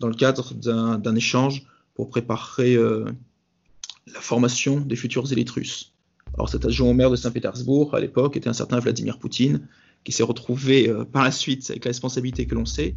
dans 0.00 0.08
le 0.08 0.14
cadre 0.14 0.54
d'un 0.54 1.16
échange 1.16 1.66
pour 1.94 2.08
préparer 2.08 2.76
la 2.76 4.20
formation 4.20 4.80
des 4.80 4.96
futurs 4.96 5.32
élites 5.32 5.50
russes. 5.50 5.94
Alors 6.34 6.50
cet 6.50 6.66
adjoint 6.66 6.90
au 6.90 6.92
maire 6.92 7.10
de 7.10 7.16
Saint-Pétersbourg 7.16 7.94
à 7.94 8.00
l'époque 8.00 8.36
était 8.36 8.50
un 8.50 8.52
certain 8.52 8.78
Vladimir 8.78 9.18
Poutine 9.18 9.66
qui 10.04 10.12
s'est 10.12 10.22
retrouvé 10.22 10.94
par 11.10 11.24
la 11.24 11.30
suite 11.30 11.68
avec 11.70 11.86
la 11.86 11.88
responsabilité 11.88 12.46
que 12.46 12.54
l'on 12.54 12.66
sait, 12.66 12.94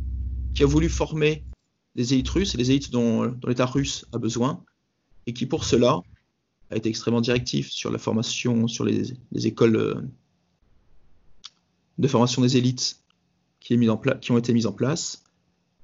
qui 0.53 0.63
a 0.63 0.65
voulu 0.65 0.89
former 0.89 1.45
des 1.95 2.13
élites 2.13 2.29
russes 2.29 2.53
et 2.53 2.57
les 2.57 2.71
élites 2.71 2.91
dont 2.91 3.33
l'État 3.47 3.65
russe 3.65 4.05
a 4.11 4.17
besoin 4.17 4.61
et 5.29 5.33
qui 5.33 5.45
pour 5.45 5.63
cela 5.63 6.01
a 6.71 6.75
été 6.75 6.89
extrêmement 6.89 7.21
directif 7.21 7.69
sur 7.69 7.91
la 7.91 7.99
formation, 7.99 8.67
sur 8.67 8.83
les, 8.83 9.13
écoles 9.45 9.75
euh, 9.75 9.93
de 11.99 12.07
formation 12.07 12.41
des 12.41 12.57
élites 12.57 13.03
qui, 13.59 13.75
ont 13.75 14.37
été 14.39 14.53
mises 14.53 14.65
en 14.65 14.73
place, 14.73 15.23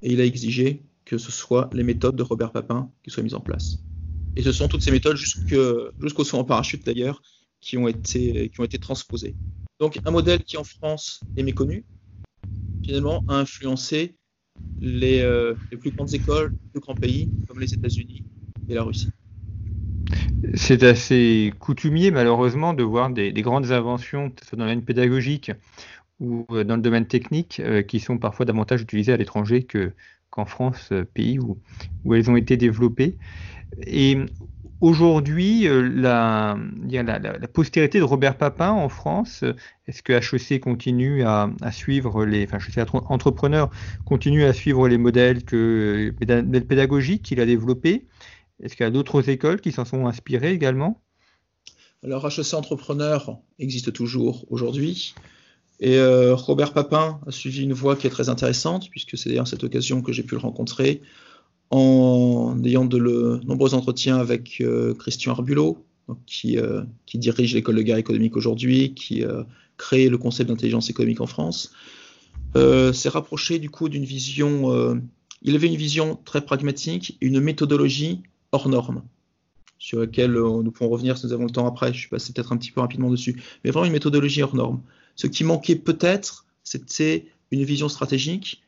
et 0.02 0.12
il 0.14 0.20
a 0.20 0.26
exigé 0.26 0.82
que 1.06 1.20
ce 1.20 1.32
soit 1.32 1.70
les 1.74 1.84
méthodes 1.84 2.16
de 2.16 2.24
Robert 2.24 2.52
Papin 2.52 2.90
qui 3.04 3.12
soient 3.12 3.22
mises 3.22 3.36
en 3.36 3.40
place. 3.40 3.78
Et 4.36 4.42
ce 4.42 4.52
sont 4.52 4.68
toutes 4.68 4.82
ces 4.82 4.90
méthodes, 4.90 5.16
jusqu'au 5.16 6.24
saut 6.24 6.38
en 6.38 6.44
parachute 6.44 6.84
d'ailleurs, 6.84 7.22
qui, 7.62 7.78
ont 7.78 7.88
été, 7.88 8.50
qui 8.50 8.60
ont 8.60 8.64
été 8.64 8.80
transposées. 8.80 9.36
Donc 9.80 10.00
un 10.06 10.12
modèle 10.12 10.44
qui 10.44 10.58
en 10.58 10.64
France 10.64 11.20
est 11.38 11.44
méconnu, 11.44 11.86
finalement 12.84 13.24
a 13.28 13.36
influencé 13.36 14.16
les, 14.80 15.20
euh, 15.20 15.54
les 15.72 15.78
plus 15.78 15.92
grandes 15.92 16.16
écoles, 16.16 16.52
les 16.64 16.70
plus 16.72 16.80
grands 16.80 16.96
pays, 16.96 17.30
comme 17.48 17.60
les 17.60 17.72
États-Unis 17.76 18.24
et 18.68 18.74
la 18.74 18.82
Russie. 18.82 19.10
C'est 20.54 20.84
assez 20.84 21.54
coutumier, 21.60 22.12
malheureusement, 22.12 22.74
de 22.74 22.84
voir 22.84 23.10
des, 23.10 23.32
grandes 23.34 23.72
inventions, 23.72 24.30
que 24.30 24.42
ce 24.42 24.50
soit 24.50 24.58
dans 24.58 24.66
la 24.66 24.76
pédagogique 24.78 25.52
ou 26.20 26.46
euh, 26.52 26.64
dans 26.64 26.76
le 26.76 26.82
domaine 26.82 27.08
technique, 27.08 27.60
euh, 27.60 27.82
qui 27.82 28.00
sont 28.00 28.18
parfois 28.18 28.46
davantage 28.46 28.82
utilisées 28.82 29.14
à 29.14 29.18
l'étranger 29.18 29.68
qu'en 30.30 30.46
France, 30.46 30.90
euh, 30.92 31.04
pays 31.04 31.40
où, 31.40 31.58
elles 32.14 32.30
ont 32.30 32.36
été 32.36 32.58
développées. 32.58 33.18
Et 33.86 34.18
aujourd'hui, 34.80 35.68
la, 35.68 36.58
postérité 37.54 38.00
de 38.00 38.04
Robert 38.04 38.38
Papin 38.38 38.72
en 38.72 38.88
France, 38.88 39.44
est-ce 39.88 40.04
que 40.04 40.14
HEC 40.14 40.62
continue 40.62 41.24
à, 41.24 41.50
suivre 41.72 42.26
les, 42.26 42.46
enfin, 42.46 42.60
entrepreneurs 43.10 43.70
continue 44.06 44.44
à 44.44 44.54
suivre 44.54 44.88
les 44.88 44.98
modèles 44.98 45.44
que, 45.44 46.14
pédagogiques 46.20 47.24
qu'il 47.24 47.42
a 47.42 47.46
développés? 47.46 48.06
Est-ce 48.62 48.76
qu'il 48.76 48.84
y 48.84 48.88
a 48.88 48.92
d'autres 48.92 49.30
écoles 49.30 49.62
qui 49.62 49.72
s'en 49.72 49.86
sont 49.86 50.08
inspirées 50.08 50.54
également? 50.54 51.02
Alors 52.04 52.26
HEC 52.28 52.54
Entrepreneur 52.54 53.40
existe 53.60 53.92
toujours 53.92 54.46
aujourd'hui. 54.50 55.16
Et 55.80 55.98
euh, 55.98 56.36
Robert 56.36 56.74
Papin 56.74 57.20
a 57.28 57.32
suivi 57.32 57.64
une 57.64 57.74
voie 57.74 57.96
qui 57.96 58.08
est 58.08 58.10
très 58.10 58.30
intéressante, 58.30 58.90
puisque 58.90 59.18
c'est 59.18 59.30
d'ailleurs 59.30 59.48
cette 59.48 59.64
occasion 59.64 60.02
que 60.02 60.14
j'ai 60.14 60.24
pu 60.24 60.36
le 60.36 60.42
rencontrer, 60.42 61.02
en 61.70 62.58
ayant 62.64 62.86
de 62.86 63.42
nombreux 63.46 63.74
entretiens 63.74 64.18
avec 64.18 64.62
euh, 64.62 64.94
Christian 64.94 65.34
Arbulot, 65.34 65.84
qui, 66.28 66.58
euh, 66.58 66.84
qui, 67.06 67.18
dirige 67.18 67.56
l'école 67.56 67.76
de 67.76 67.82
guerre 67.82 67.98
économique 67.98 68.38
aujourd'hui, 68.38 68.94
qui 68.94 69.24
a 69.24 69.46
créé 69.78 70.08
le 70.08 70.18
concept 70.18 70.50
d'intelligence 70.50 70.90
économique 70.90 71.20
en 71.20 71.28
France. 71.28 71.74
s'est 72.56 73.10
rapproché 73.10 73.60
du 73.60 73.70
coup 73.70 73.90
d'une 73.90 74.06
vision, 74.06 75.02
il 75.42 75.56
avait 75.56 75.68
une 75.68 75.76
vision 75.76 76.18
très 76.24 76.42
pragmatique, 76.42 77.18
une 77.20 77.42
méthodologie 77.42 78.22
hors 78.56 78.70
norme. 78.70 79.04
sur 79.78 80.00
laquelle 80.00 80.32
nous 80.34 80.72
pourrons 80.72 80.90
revenir 80.90 81.18
si 81.18 81.28
nous 81.28 81.34
avons 81.34 81.46
le 81.46 81.52
temps 81.52 81.68
après. 81.68 81.94
Je 81.94 82.00
suis 82.00 82.10
passé 82.10 82.34
peut-être 82.34 82.52
un 82.54 82.58
petit 82.58 82.72
peu 82.72 82.82
rapidement 82.82 83.10
dessus. 83.10 83.42
Mais 83.64 83.72
vraiment 83.72 83.86
une 83.86 83.92
méthodologie 83.92 84.42
hors 84.42 84.56
norme. 84.56 84.82
Ce 85.16 85.28
qui 85.28 85.44
manquait 85.44 85.76
peut-être, 85.76 86.46
c'était 86.64 87.28
une 87.52 87.64
vision 87.64 87.90
stratégique 87.90 88.64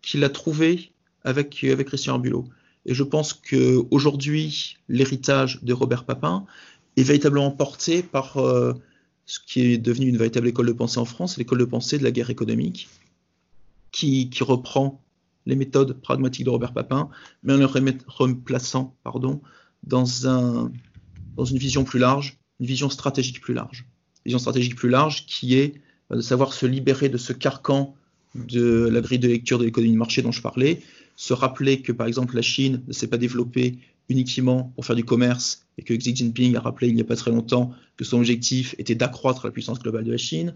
qu'il 0.00 0.24
a 0.24 0.30
trouvée 0.30 0.92
avec, 1.24 1.62
avec 1.64 1.88
Christian 1.88 2.14
Arbulot. 2.14 2.46
Et 2.86 2.94
je 2.94 3.02
pense 3.02 3.32
qu'aujourd'hui, 3.32 4.76
l'héritage 4.88 5.62
de 5.62 5.72
Robert 5.72 6.04
Papin 6.04 6.44
est 6.96 7.02
véritablement 7.02 7.50
porté 7.50 8.02
par 8.02 8.38
euh, 8.38 8.74
ce 9.26 9.38
qui 9.46 9.60
est 9.60 9.78
devenu 9.78 10.08
une 10.08 10.16
véritable 10.16 10.48
école 10.48 10.66
de 10.66 10.72
pensée 10.72 10.98
en 10.98 11.04
France, 11.04 11.38
l'école 11.38 11.58
de 11.58 11.64
pensée 11.64 11.98
de 11.98 12.04
la 12.04 12.10
guerre 12.10 12.30
économique, 12.30 12.88
qui, 13.92 14.30
qui 14.30 14.42
reprend 14.42 15.00
les 15.46 15.56
méthodes 15.56 16.00
pragmatiques 16.00 16.44
de 16.44 16.50
Robert 16.50 16.72
Papin, 16.72 17.08
mais 17.42 17.52
en 17.52 17.56
les 17.56 17.64
replaçant 18.06 18.96
pardon, 19.02 19.40
dans, 19.84 20.28
un, 20.28 20.70
dans 21.36 21.44
une 21.44 21.58
vision 21.58 21.84
plus 21.84 21.98
large, 21.98 22.38
une 22.60 22.66
vision 22.66 22.90
stratégique 22.90 23.40
plus 23.40 23.54
large. 23.54 23.86
Une 24.24 24.30
vision 24.30 24.38
stratégique 24.38 24.76
plus 24.76 24.88
large 24.88 25.26
qui 25.26 25.54
est 25.54 25.74
bah, 26.08 26.16
de 26.16 26.20
savoir 26.20 26.52
se 26.52 26.66
libérer 26.66 27.08
de 27.08 27.18
ce 27.18 27.32
carcan 27.32 27.94
de 28.34 28.88
la 28.90 29.00
grille 29.00 29.18
de 29.18 29.28
lecture 29.28 29.58
de 29.58 29.64
l'économie 29.64 29.92
de 29.92 29.98
marché 29.98 30.22
dont 30.22 30.32
je 30.32 30.40
parlais, 30.40 30.80
se 31.16 31.34
rappeler 31.34 31.82
que 31.82 31.92
par 31.92 32.06
exemple 32.06 32.34
la 32.34 32.42
Chine 32.42 32.82
ne 32.86 32.92
s'est 32.92 33.08
pas 33.08 33.18
développée 33.18 33.78
uniquement 34.08 34.72
pour 34.74 34.84
faire 34.84 34.96
du 34.96 35.04
commerce 35.04 35.66
et 35.78 35.82
que 35.82 35.94
Xi 35.94 36.14
Jinping 36.14 36.56
a 36.56 36.60
rappelé 36.60 36.88
il 36.88 36.94
n'y 36.94 37.00
a 37.00 37.04
pas 37.04 37.16
très 37.16 37.30
longtemps 37.30 37.72
que 37.96 38.04
son 38.04 38.18
objectif 38.18 38.74
était 38.78 38.94
d'accroître 38.94 39.46
la 39.46 39.52
puissance 39.52 39.78
globale 39.78 40.04
de 40.04 40.12
la 40.12 40.18
Chine. 40.18 40.54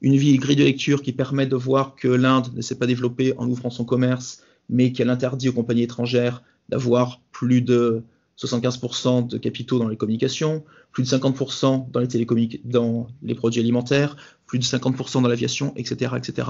Une 0.00 0.16
grille 0.16 0.56
de 0.56 0.64
lecture 0.64 1.02
qui 1.02 1.12
permet 1.12 1.46
de 1.46 1.56
voir 1.56 1.94
que 1.96 2.08
l'Inde 2.08 2.48
ne 2.54 2.62
s'est 2.62 2.78
pas 2.78 2.86
développée 2.86 3.34
en 3.36 3.48
ouvrant 3.48 3.70
son 3.70 3.84
commerce, 3.84 4.42
mais 4.68 4.92
qu'elle 4.92 5.10
interdit 5.10 5.48
aux 5.48 5.52
compagnies 5.52 5.82
étrangères 5.82 6.42
d'avoir 6.68 7.20
plus 7.32 7.62
de 7.62 8.04
75% 8.38 9.26
de 9.26 9.38
capitaux 9.38 9.78
dans 9.78 9.88
les 9.88 9.96
communications, 9.96 10.64
plus 10.92 11.02
de 11.02 11.08
50% 11.08 11.90
dans 11.90 12.00
les, 12.00 12.56
dans 12.64 13.08
les 13.22 13.34
produits 13.34 13.60
alimentaires, 13.60 14.16
plus 14.46 14.58
de 14.58 14.64
50% 14.64 15.22
dans 15.22 15.28
l'aviation, 15.28 15.72
etc., 15.76 16.12
etc. 16.16 16.48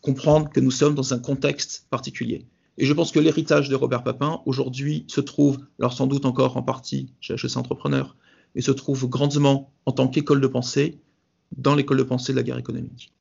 Comprendre 0.00 0.48
que 0.50 0.60
nous 0.60 0.70
sommes 0.70 0.94
dans 0.94 1.12
un 1.14 1.18
contexte 1.18 1.86
particulier. 1.90 2.46
Et 2.78 2.86
je 2.86 2.92
pense 2.92 3.10
que 3.10 3.18
l'héritage 3.18 3.68
de 3.68 3.74
Robert 3.74 4.02
Papin, 4.02 4.40
aujourd'hui, 4.46 5.04
se 5.08 5.20
trouve, 5.20 5.58
alors 5.78 5.92
sans 5.92 6.06
doute 6.06 6.24
encore 6.24 6.56
en 6.56 6.62
partie 6.62 7.12
chez 7.20 7.34
HEC 7.34 7.56
Entrepreneur, 7.56 8.16
mais 8.54 8.62
se 8.62 8.70
trouve 8.70 9.08
grandement 9.08 9.72
en 9.86 9.92
tant 9.92 10.08
qu'école 10.08 10.40
de 10.40 10.46
pensée 10.46 10.98
dans 11.56 11.74
l'école 11.74 11.98
de 11.98 12.02
pensée 12.02 12.32
de 12.32 12.38
la 12.38 12.42
guerre 12.42 12.58
économique. 12.58 13.12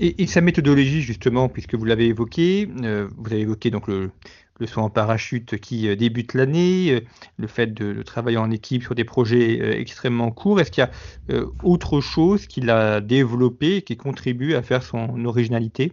Et, 0.00 0.26
sa 0.26 0.40
méthodologie, 0.40 1.02
justement, 1.02 1.48
puisque 1.48 1.74
vous 1.74 1.84
l'avez 1.84 2.06
évoqué, 2.06 2.68
euh, 2.82 3.08
vous 3.16 3.32
avez 3.32 3.42
évoqué 3.42 3.70
donc 3.70 3.86
le, 3.88 4.10
le 4.58 4.66
saut 4.66 4.80
en 4.80 4.90
parachute 4.90 5.58
qui 5.58 5.88
euh, 5.88 5.96
débute 5.96 6.34
l'année, 6.34 6.92
euh, 6.92 7.00
le 7.36 7.46
fait 7.46 7.72
de, 7.72 8.02
travailler 8.02 8.38
en 8.38 8.50
équipe 8.50 8.82
sur 8.82 8.94
des 8.94 9.04
projets 9.04 9.80
extrêmement 9.80 10.30
courts. 10.30 10.60
Est-ce 10.60 10.70
qu'il 10.70 10.82
y 10.82 11.34
a 11.36 11.44
autre 11.62 12.00
chose 12.00 12.46
qu'il 12.46 12.70
a 12.70 13.00
développé 13.00 13.82
qui 13.82 13.96
contribue 13.96 14.54
à 14.54 14.62
faire 14.62 14.82
son 14.82 15.24
originalité? 15.24 15.92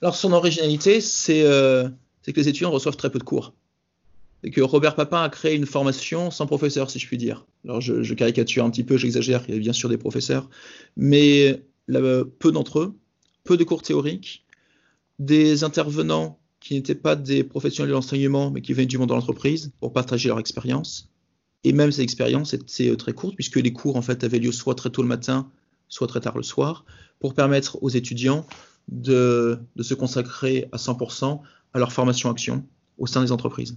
Alors 0.00 0.16
son 0.16 0.32
originalité, 0.32 1.00
c'est 1.00 1.42
que 1.42 1.92
les 2.36 2.48
étudiants 2.48 2.70
reçoivent 2.70 2.96
très 2.96 3.10
peu 3.10 3.18
de 3.18 3.24
cours. 3.24 3.52
Que 4.50 4.60
Robert 4.60 4.96
Papin 4.96 5.22
a 5.22 5.28
créé 5.28 5.54
une 5.54 5.66
formation 5.66 6.30
sans 6.30 6.46
professeur, 6.46 6.90
si 6.90 6.98
je 6.98 7.06
puis 7.06 7.16
dire. 7.16 7.46
Alors 7.64 7.80
je, 7.80 8.14
caricature 8.14 8.64
un 8.64 8.70
petit 8.70 8.82
peu, 8.82 8.96
j'exagère, 8.96 9.44
il 9.48 9.54
y 9.54 9.56
a 9.56 9.60
bien 9.60 9.72
sûr 9.72 9.88
des 9.88 9.98
professeurs, 9.98 10.50
mais 10.96 11.62
peu 11.86 12.52
d'entre 12.52 12.80
eux, 12.80 12.98
peu 13.44 13.56
de 13.56 13.64
cours 13.64 13.82
théoriques, 13.82 14.44
des 15.18 15.62
intervenants 15.62 16.40
qui 16.58 16.74
n'étaient 16.74 16.94
pas 16.94 17.16
des 17.16 17.44
professionnels 17.44 17.90
de 17.90 17.94
l'enseignement, 17.94 18.50
mais 18.50 18.62
qui 18.62 18.72
venaient 18.72 18.86
du 18.86 18.98
monde 18.98 19.08
de 19.08 19.14
l'entreprise 19.14 19.72
pour 19.80 19.92
partager 19.92 20.28
leur 20.28 20.38
expérience. 20.38 21.10
Et 21.64 21.72
même 21.72 21.92
ces 21.92 22.02
expériences 22.02 22.54
étaient 22.54 22.90
euh, 22.90 22.96
très 22.96 23.12
courtes, 23.12 23.34
puisque 23.34 23.56
les 23.56 23.72
cours 23.72 23.96
en 23.96 24.02
fait 24.02 24.24
avaient 24.24 24.38
lieu 24.38 24.52
soit 24.52 24.74
très 24.74 24.90
tôt 24.90 25.02
le 25.02 25.08
matin, 25.08 25.50
soit 25.88 26.06
très 26.06 26.20
tard 26.20 26.36
le 26.36 26.42
soir, 26.42 26.84
pour 27.20 27.34
permettre 27.34 27.82
aux 27.82 27.90
étudiants 27.90 28.46
de 28.88 29.58
se 29.78 29.94
consacrer 29.94 30.68
à 30.72 30.76
100% 30.76 31.40
à 31.72 31.78
leur 31.78 31.92
formation 31.92 32.30
action 32.30 32.66
au 32.98 33.06
sein 33.06 33.22
des 33.22 33.32
entreprises. 33.32 33.76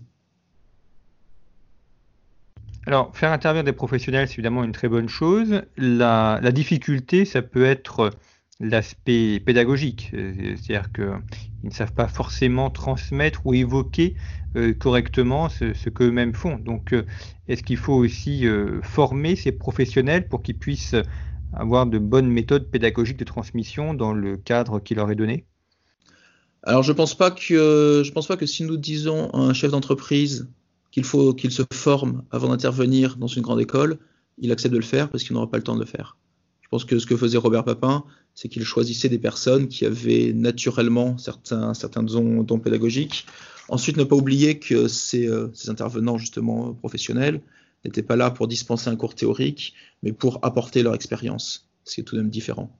Alors, 2.87 3.15
faire 3.17 3.31
intervenir 3.31 3.63
des 3.63 3.73
professionnels, 3.73 4.27
c'est 4.27 4.35
évidemment 4.35 4.63
une 4.63 4.71
très 4.71 4.87
bonne 4.87 5.09
chose. 5.09 5.63
La, 5.75 6.39
difficulté, 6.51 7.25
ça 7.25 7.41
peut 7.41 7.65
être 7.65 8.11
l'aspect 8.59 9.39
pédagogique, 9.39 10.11
euh, 10.13 10.55
c'est-à-dire 10.55 10.91
qu'ils 10.91 11.19
ne 11.63 11.71
savent 11.71 11.93
pas 11.93 12.07
forcément 12.07 12.69
transmettre 12.69 13.41
ou 13.45 13.55
évoquer 13.55 14.15
euh, 14.55 14.73
correctement 14.73 15.49
ce, 15.49 15.89
qu'eux-mêmes 15.89 16.35
font. 16.35 16.59
Donc, 16.59 16.93
euh, 16.93 17.05
est-ce 17.47 17.63
qu'il 17.63 17.77
faut 17.77 17.95
aussi 17.95 18.45
former 18.83 19.35
ces 19.35 19.51
professionnels 19.51 20.27
pour 20.27 20.43
qu'ils 20.43 20.57
puissent 20.57 20.95
avoir 21.53 21.87
de 21.87 21.97
bonnes 21.97 22.29
méthodes 22.29 22.69
pédagogiques 22.69 23.17
de 23.17 23.25
transmission 23.25 23.95
dans 23.95 24.13
le 24.13 24.37
cadre 24.37 24.79
qui 24.79 24.93
leur 24.93 25.09
est 25.09 25.15
donné? 25.15 25.45
Alors, 26.61 26.83
je 26.83 26.91
pense 26.91 27.15
pense 28.11 28.27
pas 28.27 28.37
que 28.37 28.45
si 28.45 28.63
nous 28.63 28.77
disons 28.77 29.29
à 29.31 29.39
un 29.39 29.53
chef 29.53 29.71
d'entreprise 29.71 30.47
qu'il 30.95 31.03
faut 31.03 31.33
qu'il 31.33 31.51
se 31.51 31.61
forme 31.73 32.23
avant 32.31 32.47
d'intervenir 32.47 33.17
dans 33.17 33.27
une 33.27 33.41
grande 33.41 33.59
école, 33.59 33.97
il 34.37 34.53
accepte 34.53 34.71
de 34.71 34.79
le 34.79 34.85
faire 34.85 35.09
parce 35.09 35.25
qu'il 35.25 35.33
n'aura 35.33 35.49
pas 35.51 35.57
le 35.57 35.63
temps 35.63 35.75
de 35.75 35.81
le 35.81 35.85
faire. 35.85 36.17
Je 36.61 36.69
pense 36.69 36.85
que 36.85 36.99
ce 36.99 37.05
que 37.05 37.17
faisait 37.17 37.37
Robert 37.37 37.65
Papin, 37.65 38.05
c'est 38.33 38.47
qu'il 38.47 38.63
choisissait 38.63 39.09
des 39.09 39.19
personnes 39.19 39.67
qui 39.67 39.85
avaient 39.85 40.31
naturellement 40.31 41.17
certains, 41.17 41.73
dons, 42.01 42.59
pédagogiques. 42.59 43.25
Ensuite, 43.67 43.97
ne 43.97 44.05
pas 44.05 44.15
oublier 44.15 44.57
que 44.57 44.87
ces, 44.87 45.27
euh, 45.27 45.49
ces 45.53 45.69
intervenants 45.69 46.17
justement 46.17 46.73
professionnels 46.73 47.41
n'étaient 47.83 48.01
pas 48.01 48.15
là 48.15 48.31
pour 48.31 48.47
dispenser 48.47 48.89
un 48.89 48.95
cours 48.95 49.15
théorique, 49.15 49.73
mais 50.01 50.13
pour 50.13 50.39
apporter 50.43 50.81
leur 50.81 50.95
expérience, 50.95 51.67
ce 51.83 51.95
qui 51.95 52.01
est 52.01 52.03
tout 52.05 52.15
de 52.15 52.21
même 52.21 52.29
différent. 52.29 52.71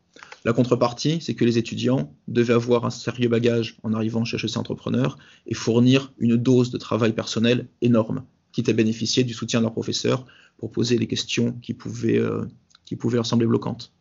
La 0.46 0.54
contrepartie, 0.54 1.20
c'est 1.22 1.34
que 1.34 1.44
les 1.44 1.58
étudiants 1.58 2.16
devaient 2.28 2.54
avoir 2.54 2.86
un 2.86 2.92
sérieux 2.92 3.28
bagage 3.30 3.78
en 3.82 3.94
arrivant 3.94 4.24
chez 4.24 4.38
HEC 4.38 4.58
Entrepreneur 4.58 5.18
et 5.48 5.56
fournir 5.56 6.14
une 6.20 6.38
dose 6.38 6.70
de 6.70 6.78
travail 6.78 7.14
personnel 7.14 7.68
énorme, 7.82 8.24
quitte 8.52 8.70
à 8.70 8.74
bénéficier 8.74 9.24
du 9.24 9.34
soutien 9.34 9.60
de 9.60 9.64
leurs 9.64 9.74
professeurs 9.74 10.26
pour 10.58 10.72
poser 10.72 11.00
les 11.00 11.08
questions 11.08 11.54
qui 11.64 11.74
pouvaient, 11.74 12.20
euh, 12.20 12.46
qui 12.86 12.96
pouvaient 12.96 13.18
leur 13.18 13.26
sembler 13.26 13.48
bloquantes. 13.48 13.92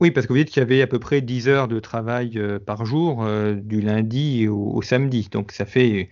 Oui, 0.00 0.10
parce 0.10 0.26
que 0.26 0.32
vous 0.32 0.38
dites 0.38 0.50
qu'il 0.50 0.60
y 0.60 0.62
avait 0.62 0.82
à 0.82 0.86
peu 0.86 0.98
près 0.98 1.22
10 1.22 1.48
heures 1.48 1.68
de 1.68 1.80
travail 1.80 2.32
euh, 2.36 2.58
par 2.58 2.84
jour, 2.84 3.24
euh, 3.24 3.54
du 3.54 3.80
lundi 3.80 4.48
au, 4.48 4.82
samedi. 4.82 5.28
Donc 5.30 5.52
ça 5.52 5.64
fait 5.64 6.10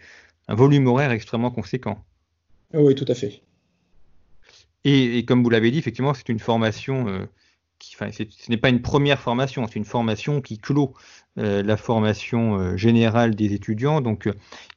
un 0.48 0.54
volume 0.54 0.86
horaire 0.86 1.10
extrêmement 1.10 1.50
conséquent. 1.50 2.02
Oui, 2.72 2.94
tout 2.94 3.04
à 3.08 3.14
fait. 3.14 3.42
Et, 4.84 5.24
comme 5.26 5.42
vous 5.42 5.50
l'avez 5.50 5.70
dit, 5.70 5.78
effectivement, 5.78 6.14
c'est 6.14 6.28
une 6.30 6.38
formation 6.38 7.06
euh, 7.08 7.26
ce 7.82 8.50
n'est 8.50 8.56
pas 8.56 8.68
une 8.68 8.82
première 8.82 9.20
formation, 9.20 9.66
c'est 9.66 9.76
une 9.76 9.84
formation 9.84 10.40
qui 10.40 10.58
clôt 10.58 10.94
la 11.36 11.76
formation 11.76 12.76
générale 12.76 13.34
des 13.34 13.54
étudiants. 13.54 14.00
Donc, 14.00 14.28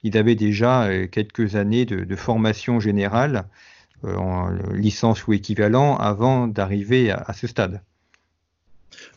ils 0.03 0.17
avaient 0.17 0.35
déjà 0.35 0.89
quelques 1.07 1.55
années 1.55 1.85
de 1.85 2.15
formation 2.15 2.79
générale 2.79 3.45
euh, 4.05 4.15
en 4.15 4.49
licence 4.73 5.27
ou 5.27 5.33
équivalent 5.33 5.95
avant 5.95 6.49
d'arriver 6.49 7.09
à, 7.09 7.31
ce 7.31 7.47
stade. 7.47 7.81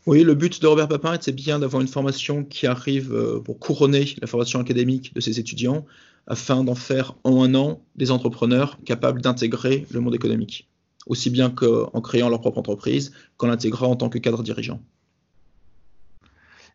Oui, 0.06 0.22
le 0.22 0.36
but 0.36 0.62
de 0.62 0.66
Robert 0.68 0.86
Papin 0.86 1.18
c'est 1.20 1.34
bien 1.34 1.58
d'avoir 1.58 1.82
une 1.82 1.88
formation 1.88 2.44
qui 2.44 2.68
arrive 2.68 3.12
euh, 3.12 3.40
pour 3.40 3.58
couronner 3.58 4.14
la 4.20 4.28
formation 4.28 4.60
académique 4.60 5.12
de 5.12 5.20
ses 5.20 5.40
étudiants, 5.40 5.84
afin 6.28 6.62
d'en 6.62 6.76
faire 6.76 7.16
en 7.24 7.42
un 7.42 7.56
an 7.56 7.82
des 7.96 8.12
entrepreneurs 8.12 8.78
capables 8.84 9.22
d'intégrer 9.22 9.86
le 9.90 9.98
monde 9.98 10.14
économique, 10.14 10.68
aussi 11.06 11.30
bien 11.30 11.50
qu'en 11.50 12.00
créant 12.00 12.28
leur 12.28 12.40
propre 12.40 12.58
entreprise 12.58 13.12
qu'en 13.36 13.46
l'intégrant 13.46 13.90
en 13.90 13.96
tant 13.96 14.08
que 14.08 14.18
cadre 14.18 14.42
dirigeant. 14.42 14.80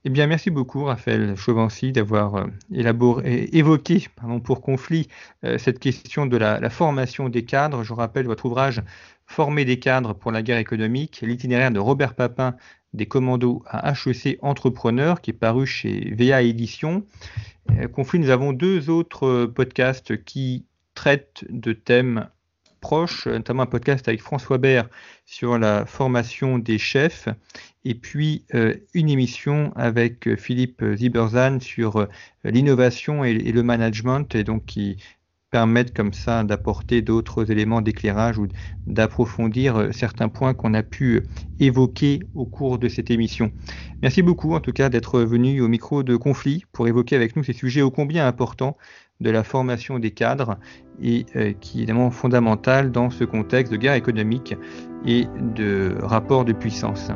Eh 0.04 0.10
bien, 0.10 0.26
merci 0.26 0.50
beaucoup, 0.50 0.86
Raphaël 0.86 1.36
Chauvency, 1.38 1.92
d'avoir 1.92 2.36
euh, 2.36 2.48
évoqué 2.72 4.08
pardon, 4.16 4.40
pour 4.40 4.62
conflit 4.62 5.08
euh, 5.44 5.60
cette 5.60 5.78
question 5.78 6.26
de 6.26 6.38
la, 6.38 6.70
formation 6.72 7.30
des 7.30 7.46
cadres. 7.46 7.84
Je 7.84 7.94
rappelle 7.94 8.26
votre 8.26 8.46
ouvrage 8.46 8.82
Former 9.28 9.64
des 9.64 9.80
cadres 9.80 10.14
pour 10.14 10.32
la 10.32 10.42
guerre 10.42 10.58
économique, 10.58 11.22
l'itinéraire 11.22 11.72
de 11.72 11.80
Robert 11.80 12.16
Papin 12.16 12.56
des 12.94 13.06
commandos 13.06 13.64
à 13.68 13.94
HEC 13.94 14.40
Entrepreneurs, 14.42 15.22
qui 15.22 15.30
est 15.30 15.34
paru 15.34 15.66
chez 15.66 16.14
VA 16.16 16.42
Éditions. 16.42 17.06
Euh, 17.70 17.88
conflit, 17.88 18.18
nous 18.18 18.32
avons 18.32 18.54
deux 18.54 18.90
autres 18.90 19.46
podcasts 19.46 20.22
qui 20.26 20.66
traitent 20.96 21.46
de 21.50 21.74
thèmes 21.74 22.28
proches, 22.82 23.28
notamment 23.28 23.64
un 23.64 23.68
podcast 23.68 24.08
avec 24.08 24.22
François 24.22 24.58
Bert 24.58 24.90
sur 25.26 25.58
la 25.58 25.86
formation 25.86 26.60
des 26.60 26.78
chefs 26.78 27.30
et 27.86 27.96
puis 27.96 28.46
euh, 28.54 28.76
une 28.94 29.10
émission 29.10 29.72
avec 29.76 30.28
euh, 30.28 30.36
Philippe 30.36 30.84
Ziberzan 30.96 31.60
sur 31.60 31.98
euh, 31.98 32.08
l'innovation 32.44 33.24
et, 33.24 33.34
le 33.34 33.64
management, 33.64 34.36
et 34.36 34.44
donc 34.44 34.66
qui 34.66 34.98
permettent 35.50 35.94
comme 35.94 36.14
ça 36.14 36.44
d'apporter 36.44 37.02
d'autres 37.02 37.52
éléments 37.52 37.82
d'éclairage 37.82 38.38
ou 38.38 38.48
d'approfondir 38.88 39.90
certains 39.92 40.30
points 40.30 40.54
qu'on 40.54 40.74
a 40.74 40.82
pu 40.82 41.24
évoquer 41.60 42.22
au 42.36 42.46
cours 42.46 42.80
de 42.80 42.88
cette 42.88 43.12
émission. 43.12 43.52
Merci 44.02 44.22
beaucoup 44.22 44.54
en 44.54 44.62
tout 44.62 44.72
cas 44.72 44.88
d'être 44.88 45.20
venu 45.20 45.60
au 45.60 45.68
micro 45.68 46.04
de 46.04 46.16
conflit 46.16 46.64
pour 46.72 46.88
évoquer 46.88 47.18
avec 47.18 47.36
nous 47.36 47.44
ces 47.44 47.52
sujets 47.52 47.82
ô 47.82 47.92
combien 47.92 48.26
importants 48.26 48.78
de 49.22 49.30
la 49.30 49.44
formation 49.44 50.00
des 50.00 50.12
cadres 50.12 50.58
et 51.02 51.26
euh, 51.36 51.54
qui 51.60 51.80
est 51.80 51.84
évidemment 51.84 52.12
fondamentale 52.12 52.92
dans 52.92 53.10
ce 53.10 53.24
contexte 53.24 53.72
de 53.72 53.78
guerre 53.78 53.94
économique 53.94 54.56
et 55.06 55.28
de 55.56 55.96
rapport 56.02 56.46
de 56.46 56.54
puissance. 56.54 57.12